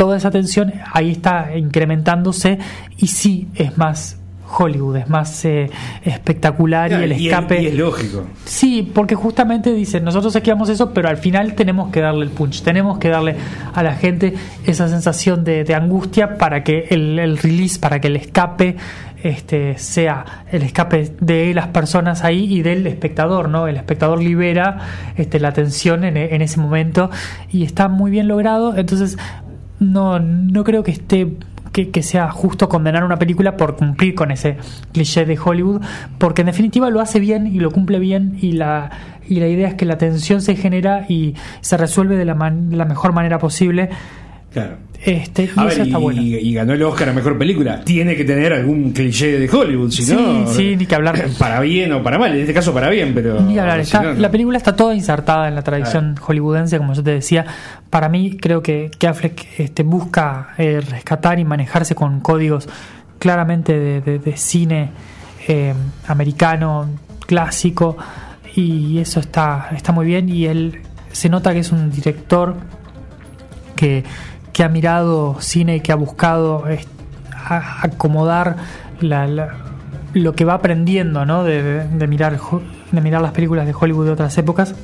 [0.00, 2.58] toda esa tensión ahí está incrementándose
[2.96, 4.16] y sí es más
[4.58, 5.70] Hollywood, es más eh,
[6.02, 7.62] espectacular y el y es- escape.
[7.62, 8.24] y es lógico.
[8.46, 12.62] Sí, porque justamente dicen, nosotros esquivamos eso, pero al final tenemos que darle el punch,
[12.62, 13.36] tenemos que darle
[13.74, 14.32] a la gente
[14.66, 18.76] esa sensación de, de angustia para que el, el release, para que el escape
[19.22, 23.68] este, sea el escape de las personas ahí y del espectador, ¿no?
[23.68, 24.78] El espectador libera
[25.16, 27.10] este, la tensión en, en ese momento
[27.52, 29.18] y está muy bien logrado, entonces
[29.80, 31.36] no, no creo que esté
[31.72, 34.56] que, que sea justo condenar una película por cumplir con ese
[34.92, 35.80] cliché de Hollywood,
[36.18, 38.90] porque en definitiva lo hace bien y lo cumple bien y la,
[39.28, 42.76] y la idea es que la tensión se genera y se resuelve de la, man-
[42.76, 43.88] la mejor manera posible.
[44.52, 44.76] Claro.
[45.02, 46.20] Este, y está y, bueno.
[46.20, 47.80] y ganó el Oscar a mejor película.
[47.82, 50.46] Tiene que tener algún cliché de Hollywood, si Sí, no.
[50.46, 51.24] sí, ni que hablar.
[51.38, 53.40] Para bien o para mal, en este caso para bien, pero.
[53.40, 54.20] Ni hablar, si está- no, no.
[54.20, 57.46] La película está toda insertada en la tradición hollywoodense, como yo te decía.
[57.88, 62.68] Para mí, creo que, que Affleck este, busca eh, rescatar y manejarse con códigos
[63.18, 64.90] claramente de, de- de cine
[65.48, 65.72] eh,
[66.08, 66.88] americano,
[67.26, 67.96] clásico,
[68.54, 70.28] y eso está, está muy bien.
[70.28, 70.80] Y él
[71.12, 72.56] se nota que es un director
[73.80, 74.04] que,
[74.52, 76.84] que ha mirado cine y que ha buscado eh,
[77.34, 78.56] a- acomodar
[79.00, 79.54] la- la-
[80.12, 81.44] lo que va aprendiendo ¿no?
[81.44, 82.38] de, de- de mirar,
[82.92, 84.74] de mirar las películas de Hollywood de otras épocas,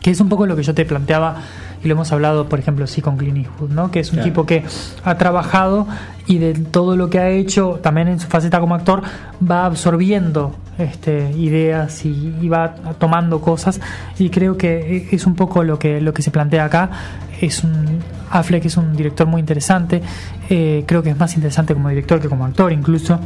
[0.00, 1.36] que es un poco lo que yo te planteaba
[1.82, 3.90] y lo hemos hablado, por ejemplo, sí con Clint Eastwood, ¿no?
[3.90, 4.24] que es un Claro.
[4.30, 4.64] tipo que
[5.04, 5.86] ha trabajado
[6.26, 9.02] y de todo lo que ha hecho, también en su faceta como actor,
[9.48, 13.80] va absorbiendo este, ideas y, y va tomando cosas
[14.18, 16.90] y creo que es un poco lo que, lo que se plantea acá.
[17.40, 20.02] Es un, Affleck es un director muy interesante,
[20.48, 23.20] eh, creo que es más interesante como director que como actor incluso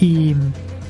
[0.00, 0.34] y,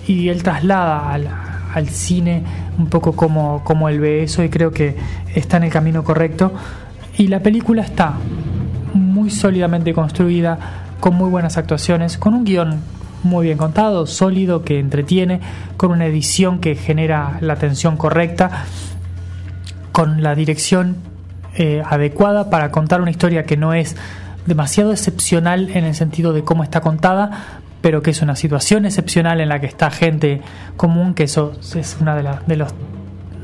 [0.06, 1.28] y él traslada al,
[1.74, 2.42] al cine
[2.78, 4.96] un poco como, como él ve eso y creo que
[5.34, 6.52] está en el camino correcto.
[7.18, 8.14] Y la película está
[8.94, 10.58] muy sólidamente construida,
[11.00, 12.80] con muy buenas actuaciones, con un guion
[13.22, 15.40] muy bien contado, sólido, que entretiene,
[15.76, 18.64] con una edición que genera la atención correcta,
[19.92, 20.96] con la dirección
[21.56, 23.96] eh, adecuada para contar una historia que no es
[24.46, 29.40] demasiado excepcional en el sentido de cómo está contada, pero que es una situación excepcional
[29.40, 30.40] en la que está gente
[30.76, 32.74] común, que eso es una de, de los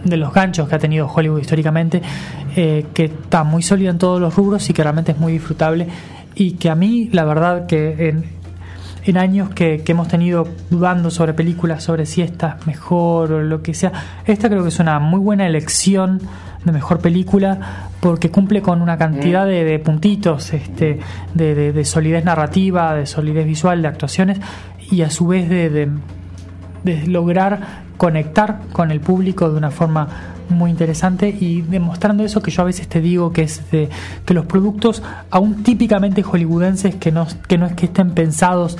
[0.04, 2.02] de los ganchos que ha tenido Hollywood históricamente,
[2.56, 5.88] eh, que está muy sólida en todos los rubros y que realmente es muy disfrutable
[6.34, 8.24] y que a mí la verdad que en,
[9.04, 13.42] en años que, que hemos tenido dudando sobre películas, sobre si esta es mejor o
[13.42, 13.92] lo que sea,
[14.24, 16.20] esta creo que es una muy buena elección
[16.64, 20.98] de mejor película porque cumple con una cantidad de, de puntitos este,
[21.34, 24.38] de, de- de solidez narrativa, de solidez visual, de actuaciones
[24.90, 25.88] y a su vez de, de-
[26.84, 30.08] de lograr conectar con el público de una forma
[30.48, 33.88] muy interesante y demostrando eso que yo a veces te digo que es de,
[34.24, 38.78] que los productos aún típicamente hollywoodenses que no, que no es que estén pensados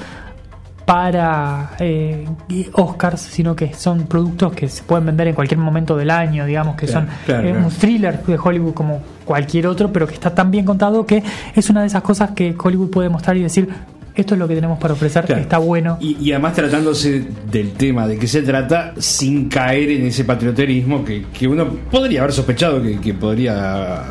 [0.89, 2.27] para eh,
[2.73, 6.77] Oscars, sino que son productos que se pueden vender en cualquier momento del año, digamos
[6.77, 7.67] que Claro, son claro, eh, claro.
[7.67, 11.23] un thriller de Hollywood como cualquier otro, pero que está tan bien contado que
[11.55, 13.69] es una de esas cosas que Hollywood puede mostrar y decir,
[14.15, 15.43] esto es lo que tenemos para ofrecer, Claro.
[15.43, 15.99] está bueno.
[16.01, 17.23] Y, y además tratándose
[17.53, 22.21] del tema de que se trata sin caer en ese patrioterismo que, que uno podría
[22.23, 24.05] haber sospechado que, que podría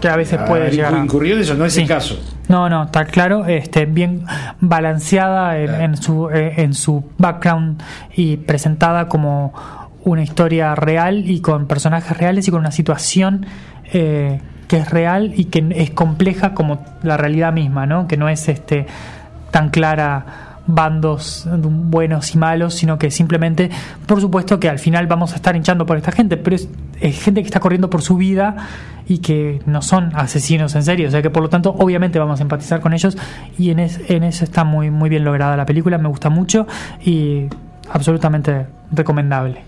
[0.00, 1.82] Que a veces puede llegar incurrido en eso, no es Sí.
[1.82, 2.18] el caso.
[2.48, 4.24] No, no, está claro, este, bien
[4.60, 7.82] balanceada en, en su, eh, en su background
[8.14, 9.52] y presentada como
[10.04, 13.46] una historia real y con personajes reales y con una situación
[13.92, 18.06] eh, que es real y que es compleja como la realidad misma, ¿no?
[18.06, 18.86] Que no es este
[19.50, 23.70] tan clara bandos buenos y malos, sino que simplemente,
[24.06, 26.68] por supuesto que al final vamos a estar hinchando por esta gente, pero es,
[27.00, 28.56] es gente que está corriendo por su vida
[29.08, 32.40] y que no son asesinos en serio, o sea que por lo tanto obviamente vamos
[32.40, 33.16] a empatizar con ellos
[33.56, 36.66] y en, es- en eso está muy, muy bien lograda la película, me gusta mucho
[37.04, 37.46] y
[37.92, 39.62] absolutamente recomendable.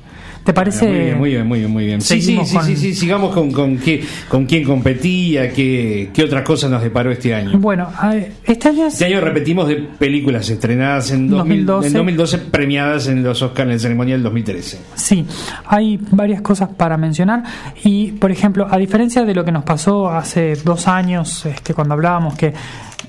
[0.48, 0.86] ¿Te parece?
[0.88, 2.00] Muy bien, muy bien, muy bien, muy bien.
[2.00, 6.24] Sí, sí, sí, con- sí, sí, sigamos con, con, qué, con quién competía, qué, qué
[6.24, 7.58] otra cosa nos deparó este año.
[7.58, 7.88] Bueno,
[8.46, 11.86] este año es- Este año repetimos de películas estrenadas en 2000 2012.
[11.88, 14.78] en 2012, premiadas en los Oscars en el ceremonial 2013.
[14.94, 15.26] Sí,
[15.66, 17.42] hay varias cosas para mencionar
[17.84, 21.92] y, por ejemplo, a diferencia de lo que nos pasó hace dos años, este, cuando
[21.92, 22.54] hablábamos que,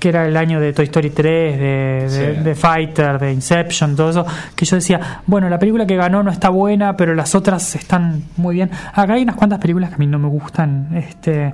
[0.00, 2.42] que era el año de Toy Story 3, de, de, Sí.
[2.42, 6.30] de Fighter, de Inception, todo eso, que yo decía, bueno, la película que ganó no
[6.32, 8.70] está buena, pero las otras están muy bien.
[8.94, 11.52] Acá hay unas cuantas películas que a mí no me gustan, este,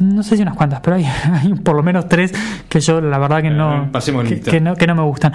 [0.00, 2.32] no sé si unas cuantas, pero hay, hay por lo menos tres
[2.68, 4.50] que yo la verdad que no, Eh, que- lista.
[4.50, 5.32] que no, que no me gustan.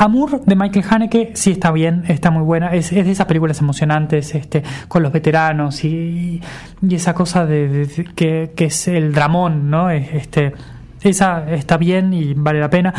[0.00, 2.72] Amour de Michael Haneke sí está bien, está muy buena.
[2.74, 6.40] Es, es de esas películas emocionantes este, con los veteranos y,
[6.80, 9.90] y esa cosa de, de- que, que es el dramón, ¿no?
[9.90, 10.52] Es, Este,
[11.02, 12.94] esa está bien y vale la pena.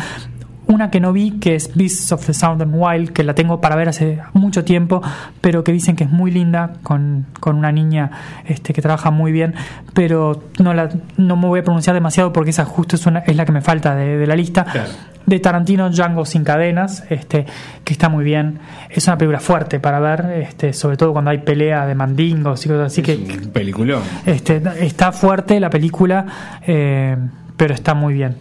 [0.72, 3.74] Una que no vi, que es Beasts of the Southern Wild, que la tengo para
[3.74, 5.02] ver hace mucho tiempo,
[5.40, 8.10] pero que dicen que es muy linda, con, con una niña
[8.46, 9.54] este, que trabaja muy bien,
[9.94, 13.34] pero no, la, no me voy a pronunciar demasiado porque esa justo es, una, es
[13.36, 14.90] la que me falta de, de la lista Claro.
[15.26, 17.46] de Tarantino Django sin cadenas, este,
[17.82, 18.60] que está muy bien.
[18.90, 22.68] Es una película fuerte para ver, este, sobre todo cuando hay pelea de mandingos y
[22.68, 24.02] cosas así que un peliculón.
[24.24, 26.26] este, está fuerte la película,
[26.64, 27.16] eh,
[27.56, 28.36] pero está muy bien.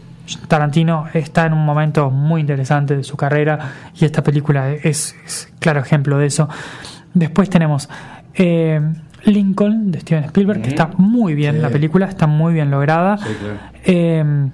[0.47, 5.51] Tarantino está en un momento muy interesante de su carrera y esta película es, es
[5.59, 6.47] claro ejemplo de eso.
[7.13, 7.89] Después tenemos
[8.35, 8.79] eh,
[9.25, 11.61] Lincoln de Steven Spielberg, que está muy bien Sí.
[11.61, 13.17] la película, está muy bien lograda.
[13.17, 13.59] Sí, claro.
[13.85, 14.49] Eh,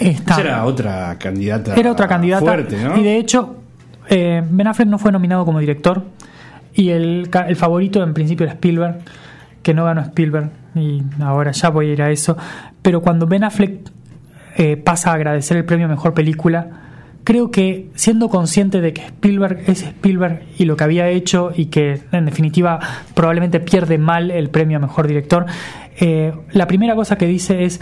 [0.00, 1.74] está, era otra candidata.
[1.74, 2.44] era otra candidata.
[2.44, 2.96] Fuerte, ¿no?
[2.98, 3.56] Y de hecho,
[4.08, 6.04] eh, Ben Affleck no fue nominado como director.
[6.74, 8.98] Y el, el favorito en principio era Spielberg,
[9.62, 10.50] que no ganó Spielberg.
[10.74, 12.36] Y ahora ya voy a ir a eso.
[12.80, 13.90] Pero cuando Ben Affleck
[14.56, 16.68] eh, pasa a agradecer el premio a mejor película,
[17.24, 21.66] creo que siendo consciente de que Spielberg es Spielberg y lo que había hecho y
[21.66, 22.80] que en definitiva
[23.14, 25.46] probablemente pierde mal el premio a mejor director,
[26.00, 27.80] eh, la primera cosa que dice es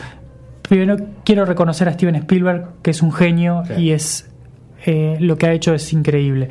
[0.62, 3.74] primero quiero reconocer a Steven Spielberg que es un genio Sí.
[3.82, 4.30] y es
[4.86, 6.48] eh, lo que ha hecho es increíble.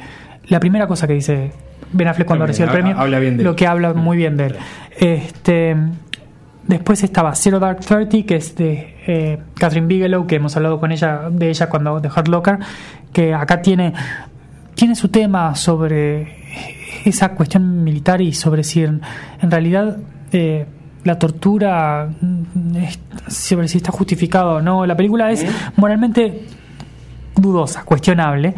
[0.48, 1.52] La primera cosa que dice
[1.94, 4.36] Ben Affleck cuando recibe el premio, ha- habla bien de lo que habla muy bien
[4.38, 4.56] de él.
[5.00, 5.76] Este,
[6.70, 10.92] después estaba Zero Dark Thirty, que es de eh, Catherine Bigelow, que hemos hablado con
[10.94, 12.60] ella de ella cuando de Hard Locker,
[13.12, 13.94] que acá tiene
[14.76, 16.38] tiene su tema sobre
[17.04, 19.02] esa cuestión militar y sobre si en,
[19.42, 19.98] en realidad
[20.32, 20.66] eh,
[21.04, 24.86] la tortura mm, es- sobre si está justificado o no.
[24.86, 26.46] La película es moralmente
[27.36, 28.54] dudosa, cuestionable.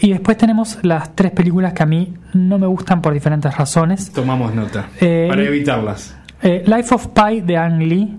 [0.00, 4.12] Y después tenemos las tres películas que a mí no me gustan por diferentes razones.
[4.12, 4.86] Tomamos nota.
[5.00, 6.14] Eh, para evitarlas.
[6.42, 8.16] Eh, Life of Pi de Ang Lee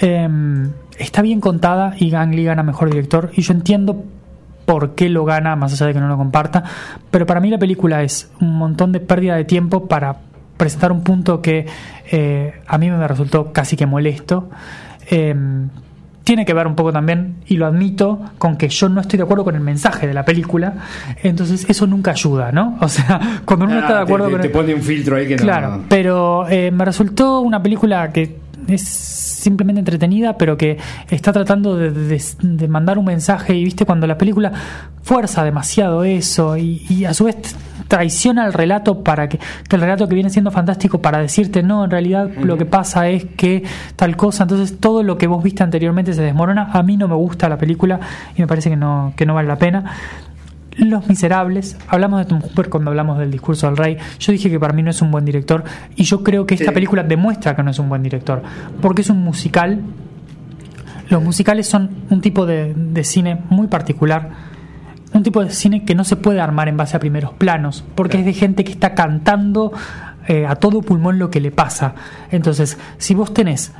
[0.00, 0.28] eh,
[0.98, 3.30] está bien contada y Ang Lee gana mejor director.
[3.34, 4.04] Y yo entiendo
[4.64, 6.62] por qué lo gana, más allá de que no lo comparta.
[7.10, 10.16] Pero para mí la película es un montón de pérdida de tiempo para
[10.56, 11.66] presentar un punto que
[12.10, 14.50] eh, a mí me resultó casi que molesto.
[16.24, 19.22] Tiene que ver un poco también, y lo admito, con que yo no estoy de
[19.24, 20.74] acuerdo con el mensaje de la película.
[21.22, 22.76] Entonces eso nunca ayuda, ¿no?
[22.80, 24.82] O sea, cuando uno no está de Ah, acuerdo te, con te el- pone un
[24.82, 28.38] filtro ahí que no- Claro, pero eh, me resultó una película que
[28.72, 30.78] es simplemente entretenida, pero que
[31.10, 34.52] está tratando de, de- de mandar un mensaje y viste cuando la película
[35.02, 37.36] fuerza demasiado eso y, y a su vez
[37.88, 41.84] traiciona el relato para que, que el relato que viene siendo fantástico para decirte no,
[41.84, 43.64] en realidad lo que pasa es que
[43.96, 47.14] tal cosa, entonces todo lo que vos viste anteriormente se desmorona, a mí no me
[47.16, 47.98] gusta la película
[48.36, 49.84] y me parece que no, que no vale la pena.
[50.80, 53.96] Los Miserables, hablamos de Tom Hooper cuando hablamos del discurso del rey.
[54.18, 55.62] Yo dije que para mí no es un buen director
[55.96, 56.72] y yo creo que esta Sí.
[56.72, 58.42] película demuestra que no es un buen director
[58.80, 59.80] porque es un musical.
[61.08, 64.30] Los musicales son un tipo de, de cine muy particular,
[65.12, 68.18] un tipo de cine que no se puede armar en base a primeros planos porque
[68.20, 69.72] es de gente que está cantando
[70.28, 71.94] eh, a todo pulmón lo que le pasa.
[72.30, 73.72] Entonces, si vos tenés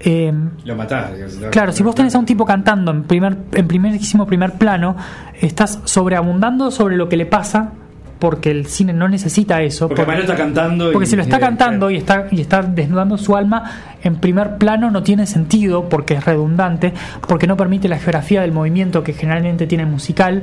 [0.00, 0.32] eh,
[0.64, 1.10] Lo matás.
[1.50, 4.96] Claro, si vos tenés a un tipo cantando en primer en primerísimo primer plano,
[5.40, 7.72] estás sobreabundando sobre lo que le pasa
[8.18, 9.88] porque el cine no necesita eso.
[9.88, 10.92] Porque está cantando.
[10.92, 13.64] Porque y- si lo está cantando y está, y está desnudando su alma,
[14.02, 16.92] en primer plano no tiene sentido porque es redundante,
[17.26, 20.42] porque no permite la geografía del movimiento que generalmente tiene el musical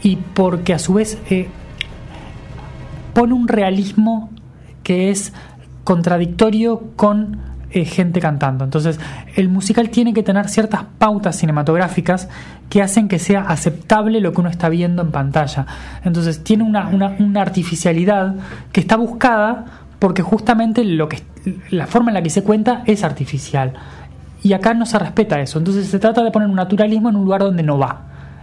[0.00, 1.48] y porque a su vez eh,
[3.14, 4.30] pone un realismo
[4.84, 5.32] que es
[5.82, 8.64] contradictorio con eh, gente cantando.
[8.64, 8.98] Entonces,
[9.36, 12.28] el musical tiene que tener ciertas pautas cinematográficas
[12.70, 15.66] que hacen que sea aceptable lo que uno está viendo en pantalla.
[16.04, 18.34] Entonces, tiene una, una- una artificialidad
[18.72, 19.64] que está buscada
[19.98, 21.22] porque justamente lo que
[21.70, 23.72] la forma en la que se cuenta es artificial.
[24.42, 25.58] Y acá no se respeta eso.
[25.58, 28.02] Entonces, se trata de poner un naturalismo en un lugar donde no va.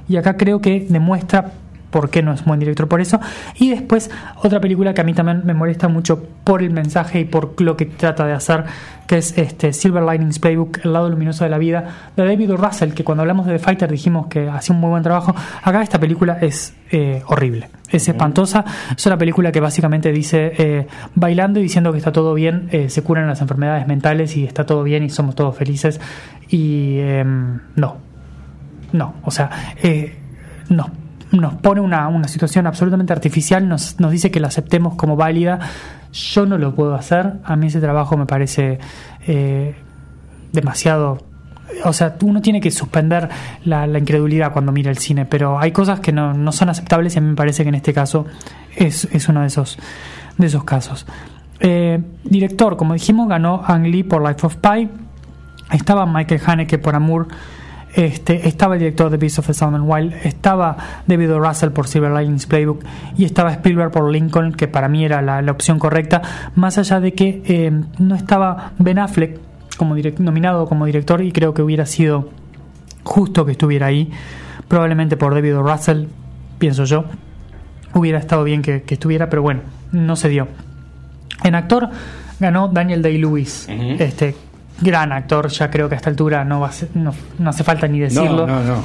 [0.09, 1.51] Y acá creo que demuestra
[1.95, 3.21] por qué no es buen director por eso.
[3.57, 4.11] Y después
[4.43, 7.77] otra película que a mí también me molesta mucho por el mensaje y por lo
[7.77, 8.65] que trata de hacer,
[9.07, 12.57] que es este Silver Linings Playbook, El lado luminoso de la vida, de David O.
[12.57, 15.33] Russell, que cuando hablamos de The Fighter dijimos que hacía un muy buen trabajo.
[15.63, 18.65] Acá esta película es eh, horrible, es espantosa.
[18.97, 22.89] Es una película que básicamente dice, eh, bailando y diciendo que está todo bien, eh,
[22.89, 26.01] se curan las enfermedades mentales y está todo bien y somos todos felices.
[26.49, 27.95] Y em, no,
[28.91, 29.49] no, o sea,
[30.67, 31.04] no.
[31.31, 35.59] Nos pone una, una situación absolutamente artificial, nos, nos dice que la aceptemos como válida.
[36.13, 37.33] Yo no lo puedo hacer.
[37.43, 38.79] A mí ese trabajo me parece
[39.27, 39.75] eh,
[40.53, 41.17] demasiado.
[41.83, 43.27] O sea, uno tiene que suspender
[43.65, 47.15] la, la incredulidad cuando mira el cine, pero hay cosas que no, no son aceptables
[47.15, 48.25] y a mí me parece que en este caso
[48.75, 49.77] es, es uno de esos,
[50.37, 51.05] de esos casos.
[51.59, 54.89] Eh, director, como dijimos, ganó Ang Lee por Life of Pi.
[55.71, 57.27] Estaba Michael Haneke por Amour.
[57.95, 60.75] Este, estaba el director de Beast of the Sound and Wild, estaba
[61.07, 61.39] David O.
[61.39, 62.83] Russell por Silver Linings Playbook
[63.17, 66.21] y estaba Spielberg por Lincoln, que para mí era la, la opción correcta,
[66.55, 69.39] más allá de que eh, no estaba Ben Affleck
[69.77, 72.29] como direct- nominado como director y creo que hubiera sido
[73.03, 74.11] justo que estuviera ahí,
[74.67, 75.63] probablemente por David O.
[75.63, 76.07] Russell,
[76.59, 77.05] pienso yo,
[77.93, 79.61] hubiera estado bien que, que estuviera, pero bueno,
[79.93, 80.49] no se dio.
[81.45, 81.89] En actor
[82.41, 84.35] ganó Daniel Day-Lewis, este
[84.81, 87.63] gran actor, ya creo que a esta altura no, va a ser- no, no hace
[87.63, 88.45] falta ni decirlo.
[88.47, 88.83] No, no, no.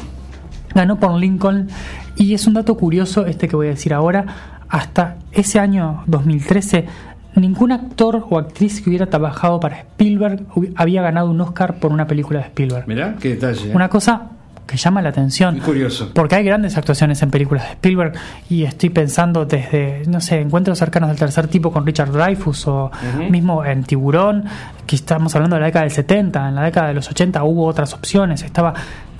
[0.74, 1.68] Ganó por Lincoln
[2.16, 4.24] y es un dato curioso este que voy a decir ahora.
[4.68, 6.87] Hasta ese año 2013,
[7.35, 10.44] ningún actor o actriz que hubiera trabajado para Spielberg
[10.76, 12.87] había ganado un Oscar por una película de Spielberg.
[12.87, 13.70] Mirá, qué detalle.
[13.70, 13.74] ¿eh?
[13.74, 14.22] Una cosa
[14.70, 15.54] que llama la atención.
[15.54, 16.11] Muy curioso.
[16.14, 18.12] Porque hay grandes actuaciones en películas de Spielberg
[18.48, 22.90] y estoy pensando desde, no sé, encuentros cercanos del tercer tipo con Richard Dreyfuss o
[23.28, 24.44] mismo en Tiburón,
[24.87, 27.66] que estamos hablando de la década del 70, en la década de los 80 hubo
[27.66, 28.72] otras opciones, estaba,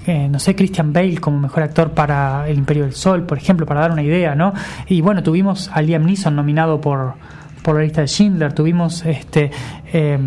[0.07, 3.67] eh, no sé, Christian Bale como mejor actor para El Imperio del Sol, por ejemplo,
[3.67, 4.55] para dar una idea, ¿no?
[4.87, 7.15] Y bueno, tuvimos a Liam Neeson nominado por,
[7.63, 9.51] por la lista de Schindler, tuvimos este
[9.93, 10.19] eh,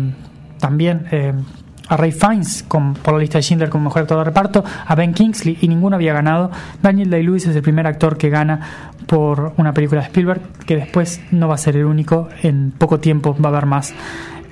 [0.58, 1.06] también...
[1.10, 1.32] eh,
[1.88, 4.94] a Ray Fiennes con, por la lista de Schindler como mejor actor de reparto, a
[4.94, 6.50] Ben Kingsley y ninguno había ganado.
[6.82, 8.60] Daniel Day-Lewis es el primer actor que gana
[9.06, 12.98] por una película de Spielberg, que después no va a ser el único, en poco
[13.00, 13.94] tiempo va a haber más.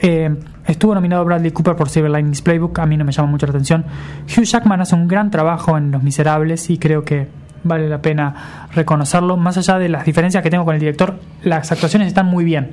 [0.01, 0.35] Eh,
[0.67, 3.51] estuvo nominado Bradley Cooper por Silver Linings Playbook, a mí no me llama mucho la
[3.51, 3.85] atención.
[4.27, 7.29] Hugh Jackman hace un gran trabajo en Los Miserables y creo que
[7.65, 9.37] vale la pena reconocerlo.
[9.37, 12.73] Más allá de las diferencias que tengo con el director, las actuaciones están muy bien.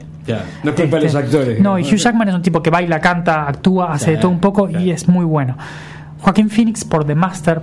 [0.64, 1.60] No es culpa de los Este, actores.
[1.62, 4.40] No, y Hugh Jackman es un tipo que baila, canta, actúa, hace de todo un
[4.40, 5.58] poco y es muy bueno.
[6.22, 7.62] Joaquín Phoenix por The Master.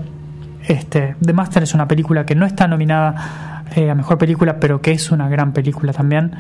[0.67, 4.81] Este, The Master es una película que no está nominada eh, a mejor película, pero
[4.81, 6.33] que es una gran película también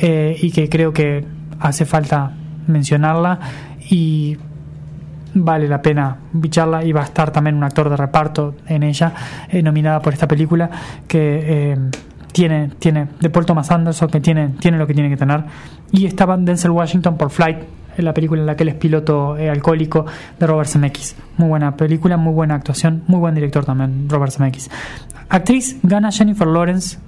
[0.00, 1.24] eh, y que creo que
[1.58, 2.32] hace falta
[2.66, 3.38] mencionarla
[3.90, 4.36] y
[5.34, 9.12] vale la pena bicharla y va a estar también un actor de reparto en ella
[9.48, 10.70] eh, nominada por esta película
[11.06, 11.78] que eh,
[12.32, 15.44] tiene tiene de Paul Thomas Anderson que tiene tiene lo que tiene que tener.
[15.92, 17.58] Y estaba Denzel Washington por Flight
[17.96, 20.04] la película en la que él es piloto eh, alcohólico
[20.38, 21.16] de Robert Zemeckis.
[21.36, 24.70] Muy buena película muy buena actuación muy buen director también Robert Zemeckis.
[25.28, 26.98] Actriz gana Jennifer Lawrence.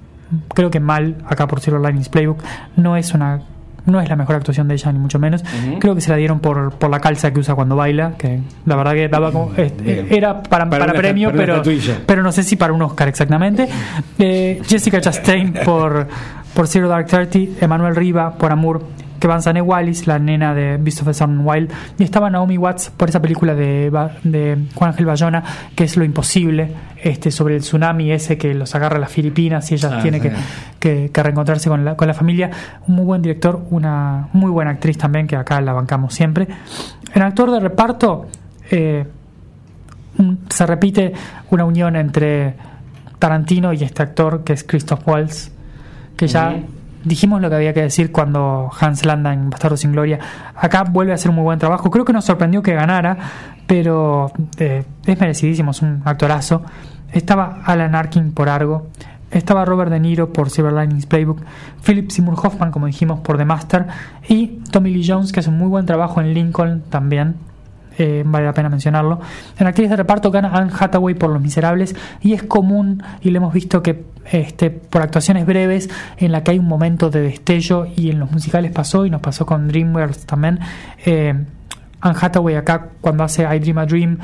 [0.53, 2.43] Creo que mal acá por Silver Linings Playbook.
[2.75, 3.41] No es una
[3.87, 5.43] no es la mejor actuación de ella ni mucho menos.
[5.79, 8.75] Creo que se la dieron por, por la calza que usa cuando baila que la
[8.75, 10.07] verdad que daba como eh, Bien.
[10.11, 11.63] era para, Para para, una- premio para pero
[12.05, 13.67] pero no sé si para un Oscar exactamente.
[14.19, 16.07] Eh, Jessica Chastain por
[16.53, 18.81] por Zero Dark Thirty Emanuel Riva por Amour
[19.19, 22.57] que van Sane Wallis, la nena de Beast of the Southern Wild, y estaba Naomi
[22.57, 23.89] Watts por esa película de,
[24.75, 25.43] Juan Ángel Bayona,
[25.75, 26.71] que es Lo Imposible,
[27.03, 30.19] este, sobre el tsunami ese que los agarra a las Filipinas y ella Ah, tiene
[30.19, 30.29] sí.
[30.29, 30.35] que,
[30.79, 32.49] que- que reencontrarse con la, con la familia.
[32.87, 36.47] Un muy buen director, una muy buena actriz también, que acá la bancamos siempre.
[37.13, 38.27] En actor de reparto,
[38.71, 39.05] eh,
[40.49, 41.13] se repite
[41.51, 42.55] una unión entre
[43.19, 45.51] Tarantino y este actor que es Christoph Waltz,
[46.15, 46.55] que ya.
[47.03, 50.19] Dijimos lo que había que decir cuando Hans Landa en Bastardo sin Gloria.
[50.55, 51.89] Acá vuelve a hacer un muy buen trabajo.
[51.91, 53.17] Creo que nos sorprendió que ganara,
[53.65, 56.63] pero eh, es merecidísimo, es un actorazo.
[57.11, 58.87] Estaba Alan Arkin por Argo.
[59.31, 61.41] Estaba Robert De Niro por Silver Linings Playbook,
[61.85, 63.85] Philip Seymour Hoffman, como dijimos, por The Master,
[64.29, 67.35] y Tommy Lee Jones, que hace un muy buen trabajo en Lincoln también,
[67.97, 69.19] eh, vale la pena mencionarlo.
[69.57, 73.37] En actriz de reparto gana Anne Hathaway por Los Miserables y es común, y lo
[73.37, 77.87] hemos visto que este, por actuaciones breves en la que hay un momento de destello
[77.95, 80.59] y en los musicales pasó y nos pasó con DreamWorks también.
[81.05, 81.33] Eh,
[81.99, 84.17] Anne Hathaway acá cuando hace I Dream a Dream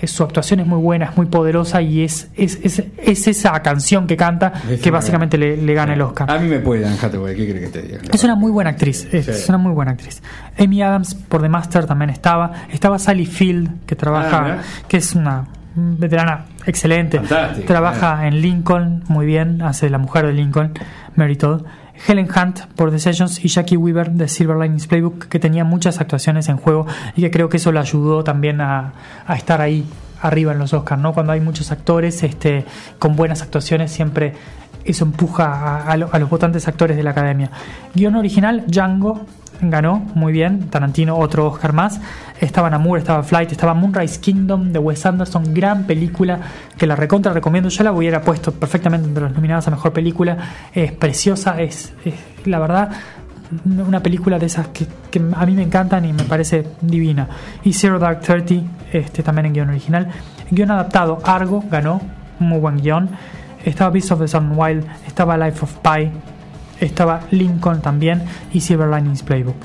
[0.00, 3.60] eh, su actuación es muy buena, es muy poderosa y es, es, es, es esa
[3.62, 6.30] canción que canta Es que básicamente le, le gana el Oscar.
[6.30, 7.98] A mí me puede, Anne Hathaway, ¿qué crees que te diga?
[8.12, 9.44] Es una muy buena actriz, es, Sí.
[9.48, 10.22] una muy buena actriz.
[10.58, 12.52] Amy Adams por The Master también estaba.
[12.72, 14.58] Estaba Sally Field, que Ah, trabaja, mirá.
[14.88, 15.44] que es una
[15.76, 17.20] veterana excelente.
[17.66, 20.72] Trabaja en Lincoln muy bien, hace la mujer de Lincoln,
[21.16, 21.62] Mary Todd.
[22.06, 26.00] Helen Hunt por The Sessions y Jackie Weaver de Silver Linings Playbook, que tenía muchas
[26.00, 26.86] actuaciones en juego
[27.16, 28.92] y que creo que eso le ayudó también a,
[29.36, 29.84] estar ahí
[30.22, 31.12] arriba en los Oscars, ¿no?
[31.12, 32.64] Cuando hay muchos actores este,
[32.98, 34.34] con buenas actuaciones, siempre
[34.84, 37.50] eso empuja a, a los votantes actores de la academia.
[37.94, 39.26] Guión original, Django
[39.62, 42.00] ganó muy bien, Tarantino otro Oscar más,
[42.40, 46.40] estaba Namur, estaba Flight, estaba Moonrise Kingdom de Wes Anderson, gran película
[46.78, 50.38] que la recontra recomiendo, yo la hubiera puesto perfectamente entre las nominadas a Mejor Película,
[50.72, 52.14] es preciosa, es, es,
[52.46, 52.90] la verdad
[53.66, 54.86] una película de esas que,
[55.34, 57.28] a mí me encantan y me parece divina.
[57.64, 60.08] Y Zero Dark Thirty, este, también en guion original.
[60.50, 62.00] Guión adaptado, Argo ganó,
[62.38, 63.10] muy buen guion.
[63.64, 66.12] Estaba Beast of the Sun Wild, estaba Life of Pi,
[66.80, 68.22] estaba Lincoln también
[68.52, 69.56] y Silver Linings Playbook.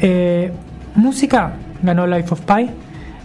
[0.00, 0.52] Eh,
[0.94, 2.70] música ganó Life of Pi.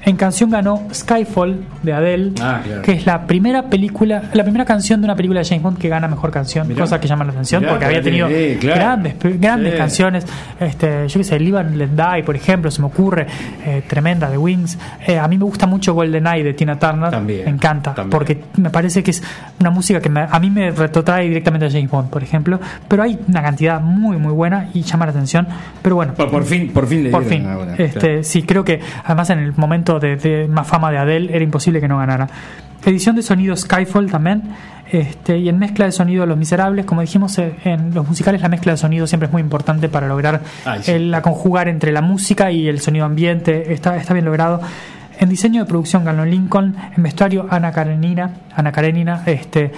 [0.06, 2.82] En canción ganó Skyfall de Adele, Ah, claro.
[2.82, 5.90] que es la primera película, la primera canción de una película de James Bond que
[5.90, 6.82] gana mejor canción, Mirá.
[6.82, 8.28] cosa que llama la atención Mirá, porque había tenido
[8.60, 8.80] claro.
[8.80, 9.78] grandes, grandes Sí.
[9.78, 10.26] canciones.
[10.60, 13.28] Este, yo que sé, Live and Let Die, por ejemplo, se me ocurre,
[13.66, 14.78] eh, tremenda de Wings.
[15.06, 18.10] Eh, a mí me gusta mucho Golden Eye de Tina Turner, También, me encanta, también.
[18.12, 19.22] porque me parece que es
[19.60, 22.60] una música que me- a mí me retrotrae directamente a James Bond, por ejemplo.
[22.88, 25.48] Pero hay una cantidad muy, muy buena y llama la atención.
[25.82, 27.46] Pero bueno, Por, por fin, por fin le por fin.
[27.78, 28.24] Este, claro.
[28.24, 31.80] Sí, creo que además en el momento de, de más fama de Adele era imposible
[31.82, 32.28] que no ganara.
[32.86, 34.44] Edición de sonido Skyfall también.
[34.90, 38.48] Este, y en mezcla de sonido Los Miserables, como dijimos eh, en los musicales, la
[38.48, 40.92] mezcla de sonido siempre es muy importante para lograr Ay, sí.
[40.92, 43.74] el- la conjugar entre la música y el sonido ambiente.
[43.74, 44.62] Está, está bien logrado.
[45.20, 46.76] En diseño de producción ganó Lincoln.
[46.96, 48.32] En vestuario Ana Karenina.
[48.56, 49.72] Ana Karenina, este,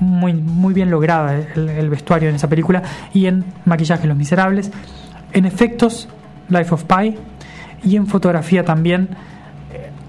[0.00, 2.82] muy, muy bien lograda el, el vestuario en esa película.
[3.14, 4.70] Y en maquillaje Los Miserables.
[5.32, 6.06] En efectos
[6.50, 7.14] Life of Pi.
[7.82, 9.08] Y en fotografía también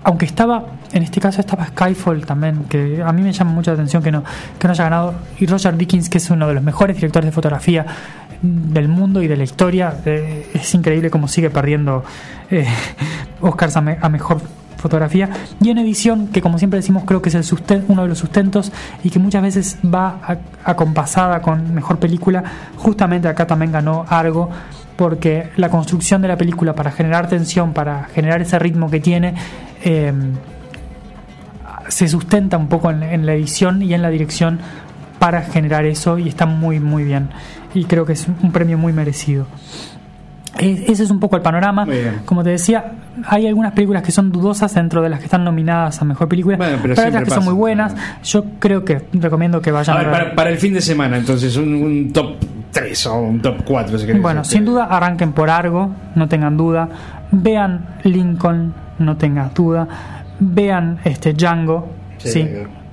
[0.04, 3.76] aunque estaba, en este caso estaba Skyfall también, que a mí me llama mucho la
[3.76, 4.24] atención que no,
[4.60, 7.32] que no haya ganado, y Roger Dickens, que es uno de los mejores directores de
[7.32, 7.86] fotografía
[8.41, 12.04] del mundo y de la historia, eh, es increíble cómo sigue perdiendo
[12.49, 12.66] eh,
[13.41, 14.41] Oscars a, me- a mejor
[14.78, 15.30] fotografía.
[15.60, 18.72] Y en edición que como siempre decimos creo que es el uno de los sustentos
[19.04, 20.20] y que muchas veces va
[20.64, 22.43] acompasada con mejor película.
[22.78, 24.49] Justamente acá también ganó Argo
[25.02, 29.34] porque la construcción de la película para generar tensión, para generar ese ritmo que tiene,
[29.84, 30.14] eh,
[31.88, 34.60] se sustenta un poco en, en la edición y en la dirección
[35.18, 37.30] para generar eso y está muy muy bien
[37.74, 39.47] y creo que es un premio muy merecido.
[40.60, 41.88] Eh, Ese es un poco el panorama.
[42.26, 42.91] Como te decía,
[43.28, 46.58] hay algunas películas que son dudosas dentro de las que están nominadas a mejor película,
[46.58, 47.95] Bueno, pero pero, otras que son muy buenas.
[48.24, 50.22] Yo creo que recomiendo que vayan A a ver, ver.
[50.22, 52.36] para, para el fin de semana, entonces, un, un top
[52.72, 54.22] 3 o un top 4, si querés.
[54.22, 56.89] Bueno, sin duda arranquen por Argo, no tengan duda.
[57.32, 59.88] Vean Lincoln, no tengas duda.
[60.39, 62.47] Vean este Django, Sí.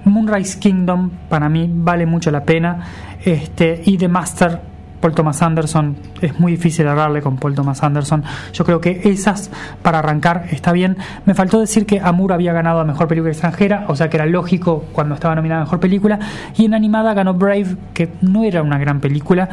[0.04, 2.80] Moonrise Kingdom para mí vale mucho la pena.
[3.22, 4.60] Este y The Master
[5.00, 8.24] Paul Thomas Anderson es muy difícil errarle con Paul Thomas Anderson.
[8.52, 9.50] Yo creo que esas
[9.82, 10.96] para arrancar está bien.
[11.24, 14.26] Me faltó decir que Amour había ganado a mejor película extranjera, o sea que era
[14.26, 16.18] lógico cuando estaba nominada a mejor película.
[16.56, 19.48] Y en animada ganó Brave, que no era una gran película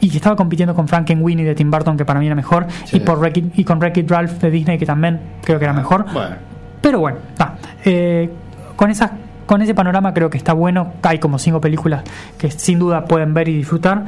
[0.00, 2.96] y que estaba compitiendo con Frankenweenie de Tim Burton, que para mí era mejor, Sí.
[2.96, 6.06] y, por Wreck-It- y con Wreck-It Ralph de Disney, que también creo que era mejor.
[6.12, 6.34] Bueno,
[6.80, 7.54] Pero bueno, está.
[7.84, 8.28] Eh,
[8.74, 9.12] con esas
[9.46, 10.94] con ese panorama creo que está bueno.
[11.02, 12.02] Hay como cinco películas
[12.38, 14.04] que sin duda pueden ver y disfrutar.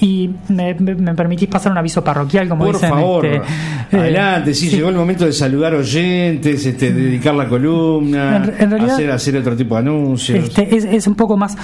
[0.00, 2.90] Y me, me- me permitís pasar un aviso parroquial, como por dicen.
[2.90, 3.46] favor, este,
[3.96, 8.70] eh, adelante, sí, llegó el momento de saludar oyentes, este, dedicar la columna, En- en
[8.70, 10.38] realidad- hacer, hacer otro tipo de anuncios.
[10.44, 11.56] Este, es, es un poco más,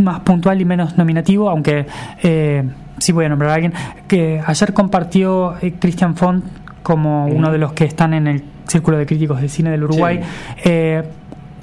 [0.00, 1.86] más puntual y menos nominativo, aunque
[2.22, 2.62] eh,
[2.98, 3.72] sí voy a nombrar a alguien,
[4.06, 6.44] que ayer compartió eh, Christian Font
[6.84, 10.20] como uno de los que están en el Círculo de Críticos de Cine del Uruguay.
[10.64, 11.02] eh,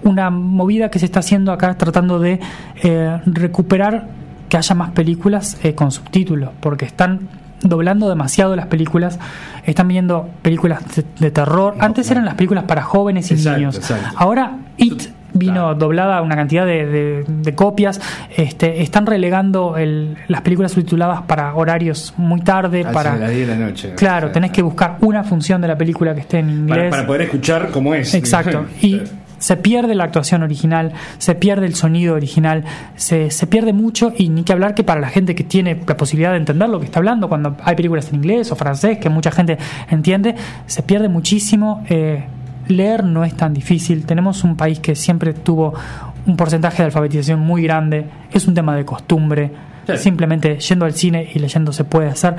[0.03, 2.37] una movida que se está haciendo acá tratando de
[2.83, 4.07] eh, recuperar
[4.53, 7.21] que haya más películas eh, con subtítulos, porque están
[7.63, 9.17] doblando demasiado las películas,
[9.65, 11.73] están viendo películas de, de terror.
[11.79, 13.75] Antes eran las películas para jóvenes y Exacto, niños.
[13.77, 14.09] exacto.
[14.15, 15.01] Ahora It
[15.33, 15.73] vino Claro.
[15.75, 17.99] doblada una cantidad de, de- de copias.
[18.37, 22.81] Este, están relegando el- las películas subtituladas para horarios muy tarde.
[22.81, 23.93] Hacia para las 10 de la noche.
[23.95, 26.77] Claro, tenés que buscar una función de la película que esté en inglés.
[26.77, 28.13] para, para poder escuchar cómo es.
[28.13, 28.65] Exacto.
[28.83, 29.01] Y
[29.43, 32.63] se pierde la actuación original, se pierde el sonido original,
[32.95, 35.97] se, se pierde mucho y ni que hablar que para la gente que tiene la
[35.97, 39.09] posibilidad de entender lo que está hablando, cuando hay películas en inglés o francés que
[39.09, 39.57] mucha gente
[39.89, 40.35] entiende,
[40.65, 41.83] se pierde muchísimo.
[41.89, 42.23] Eh,
[42.69, 44.05] leer no es tan difícil.
[44.05, 45.73] Tenemos un país que siempre tuvo
[46.25, 49.51] un porcentaje de alfabetización muy grande, es un tema de costumbre.
[49.87, 49.97] Sí.
[49.97, 52.35] Simplemente yendo al cine y leyendo se puede hacer.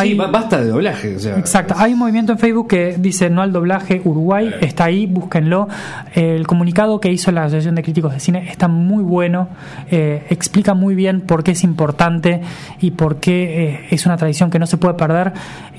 [0.00, 1.16] Sí, ba- basta de doblaje.
[1.16, 4.84] O sea, Exacto, hay un movimiento en Facebook que dice no al doblaje Uruguay, está
[4.84, 5.68] ahí, búsquenlo.
[6.14, 9.48] El comunicado que hizo la Asociación de Críticos de Cine está muy bueno,
[9.90, 12.40] eh, explica muy bien por qué es importante
[12.80, 15.32] y por qué eh, es una tradición que no se puede perder.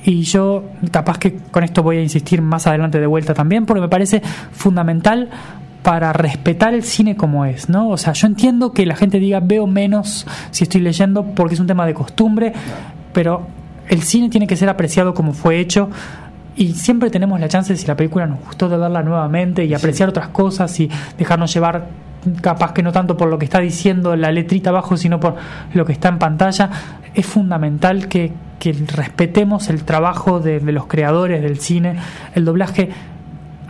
[0.05, 3.81] Y yo capaz que con esto voy a insistir más adelante de vuelta también, porque
[3.81, 5.29] me parece fundamental
[5.83, 7.89] para respetar el cine como es, ¿no?
[7.89, 11.59] O sea, yo entiendo que la gente diga veo menos si estoy leyendo porque es
[11.59, 12.53] un tema de costumbre,
[13.11, 13.45] pero
[13.89, 15.89] el cine tiene que ser apreciado como fue hecho
[16.55, 20.09] y siempre tenemos la chance, si la película nos gustó, de verla nuevamente y apreciar
[20.09, 21.87] otras cosas y dejarnos llevar
[22.41, 25.35] capaz que no tanto por lo que está diciendo la letrita abajo, sino por
[25.73, 26.69] lo que está en pantalla.
[27.13, 31.95] Es fundamental que, que respetemos el trabajo de, de los creadores del cine.
[32.35, 32.91] El doblaje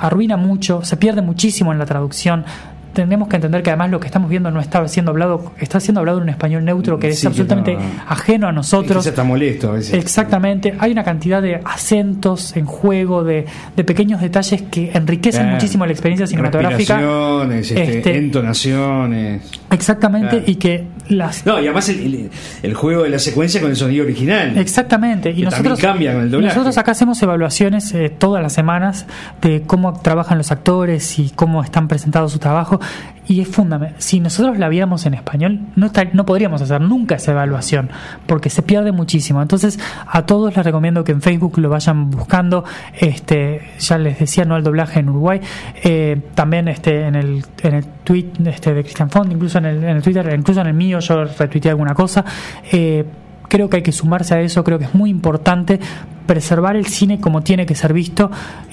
[0.04, 2.46] arruina mucho, se pierde muchísimo en la traducción.
[2.94, 6.00] Tenemos que entender que además lo que estamos viendo no está siendo hablado, está siendo
[6.02, 8.56] hablado en un español neutro que es Sí, que absolutamente no- ajeno a Es que
[8.58, 9.04] nosotros.
[9.04, 9.96] se está molesto a veces.
[9.96, 15.88] Exactamente, hay una cantidad de acentos en juego, de, de pequeños detalles que enriquecen muchísimo
[15.88, 16.98] la experiencia cinematográfica.
[16.98, 19.42] Respiraciones, este, Este, entonaciones.
[19.74, 20.44] Exactamente, Claro.
[20.48, 22.30] y que las No, y además el, el-
[22.62, 24.58] el juego de la secuencia con el sonido original.
[24.58, 26.54] Exactamente, y nosotros, cambia con el doblaje.
[26.54, 29.06] nosotros acá hacemos evaluaciones eh, todas las semanas
[29.42, 32.80] de cómo trabajan los actores y cómo están presentados su trabajo,
[33.28, 33.96] y es fundamental.
[34.02, 37.90] Si nosotros la viéramos en español, no, está- no podríamos hacer nunca esa evaluación,
[38.26, 39.42] porque se pierde muchísimo.
[39.42, 42.64] Entonces, a todos les recomiendo que en Facebook lo vayan buscando.
[43.00, 45.40] Este, ya les decía, no al doblaje en Uruguay,
[45.84, 49.78] eh, también este, en el, en el tweet este, de Christian Font, incluso en el,
[49.84, 52.24] en el Twitter, incluso en el mío, yo retuiteé alguna cosa.
[52.72, 53.06] Eh,
[53.54, 55.80] creo que hay que sumarse a eso, creo que es muy importante
[56.26, 58.32] preservar el cine como tiene que ser visto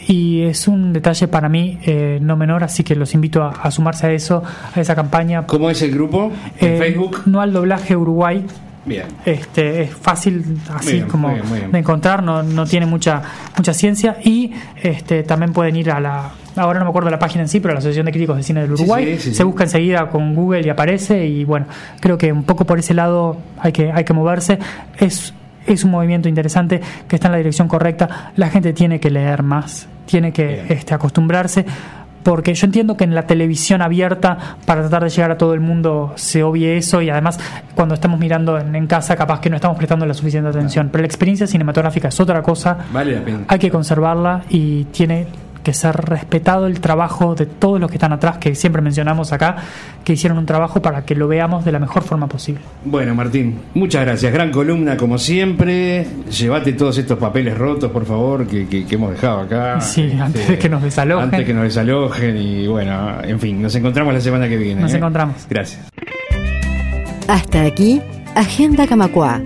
[0.09, 3.71] y es un detalle para mí eh, no menor, así que los invito a, a
[3.71, 4.43] sumarse a eso,
[4.75, 5.47] a esa campaña.
[5.47, 6.33] ¿Cómo es el grupo?
[6.59, 7.23] En Eh, Facebook.
[7.27, 8.43] No al doblaje Uruguay.
[8.85, 9.07] Bien.
[9.25, 11.73] Este, es fácil así Bien, como muy bien, muy bien.
[11.73, 13.23] de encontrar, no, no tiene mucha
[13.57, 14.53] mucha ciencia y
[14.83, 17.75] este también pueden ir a la ahora no me acuerdo la página en sí, pero
[17.75, 20.63] la Asociación de Críticos de Cine del Uruguay sí, sí, se busca enseguida con Google
[20.65, 21.67] y aparece y bueno,
[22.01, 24.59] creo que un poco por ese lado hay que hay que moverse.
[24.99, 25.35] Es
[25.67, 28.33] es un movimiento interesante que está en la dirección correcta.
[28.37, 31.65] La gente tiene que leer más, tiene que este, acostumbrarse
[32.23, 35.61] porque yo entiendo que en la televisión abierta, para tratar de llegar a todo el
[35.61, 37.39] mundo, se obvie eso y además
[37.75, 40.89] cuando estamos mirando en, en casa capaz que no estamos prestando la suficiente atención.
[40.93, 43.39] Pero la experiencia cinematográfica es otra cosa, Vale la pena.
[43.49, 45.27] hay que conservarla y tiene
[45.63, 49.57] que ser respetado el trabajo de todos los que están atrás, que siempre mencionamos acá,
[50.05, 52.63] que hicieron un trabajo para que lo veamos de la mejor forma posible.
[52.85, 54.33] Bueno, Martín, muchas gracias.
[54.33, 56.07] Gran columna, como siempre.
[56.31, 59.81] Llévate todos estos papeles rotos, por favor, que, que- que hemos dejado acá.
[59.81, 61.25] Sí, Este, antes de que nos desalojen.
[61.25, 62.37] Antes que nos desalojen.
[62.37, 64.81] Y bueno, en fin, nos encontramos la semana que viene.
[64.81, 64.97] Nos ¿eh?
[64.97, 65.47] encontramos.
[65.49, 65.81] Gracias.
[67.29, 68.01] Hasta aquí,
[68.35, 69.41] Agenda Camacua.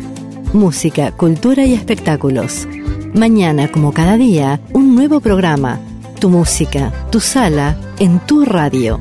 [0.53, 2.67] Música, cultura y espectáculos.
[3.15, 5.79] Mañana, como cada día, un nuevo programa.
[6.25, 8.99] Tu música, tu sala, en tu radio.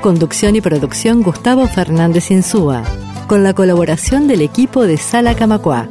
[0.00, 2.84] Conducción y producción Gustavo Fernández Insúa.
[3.26, 5.88] Con la colaboración del equipo de Sala Camacua.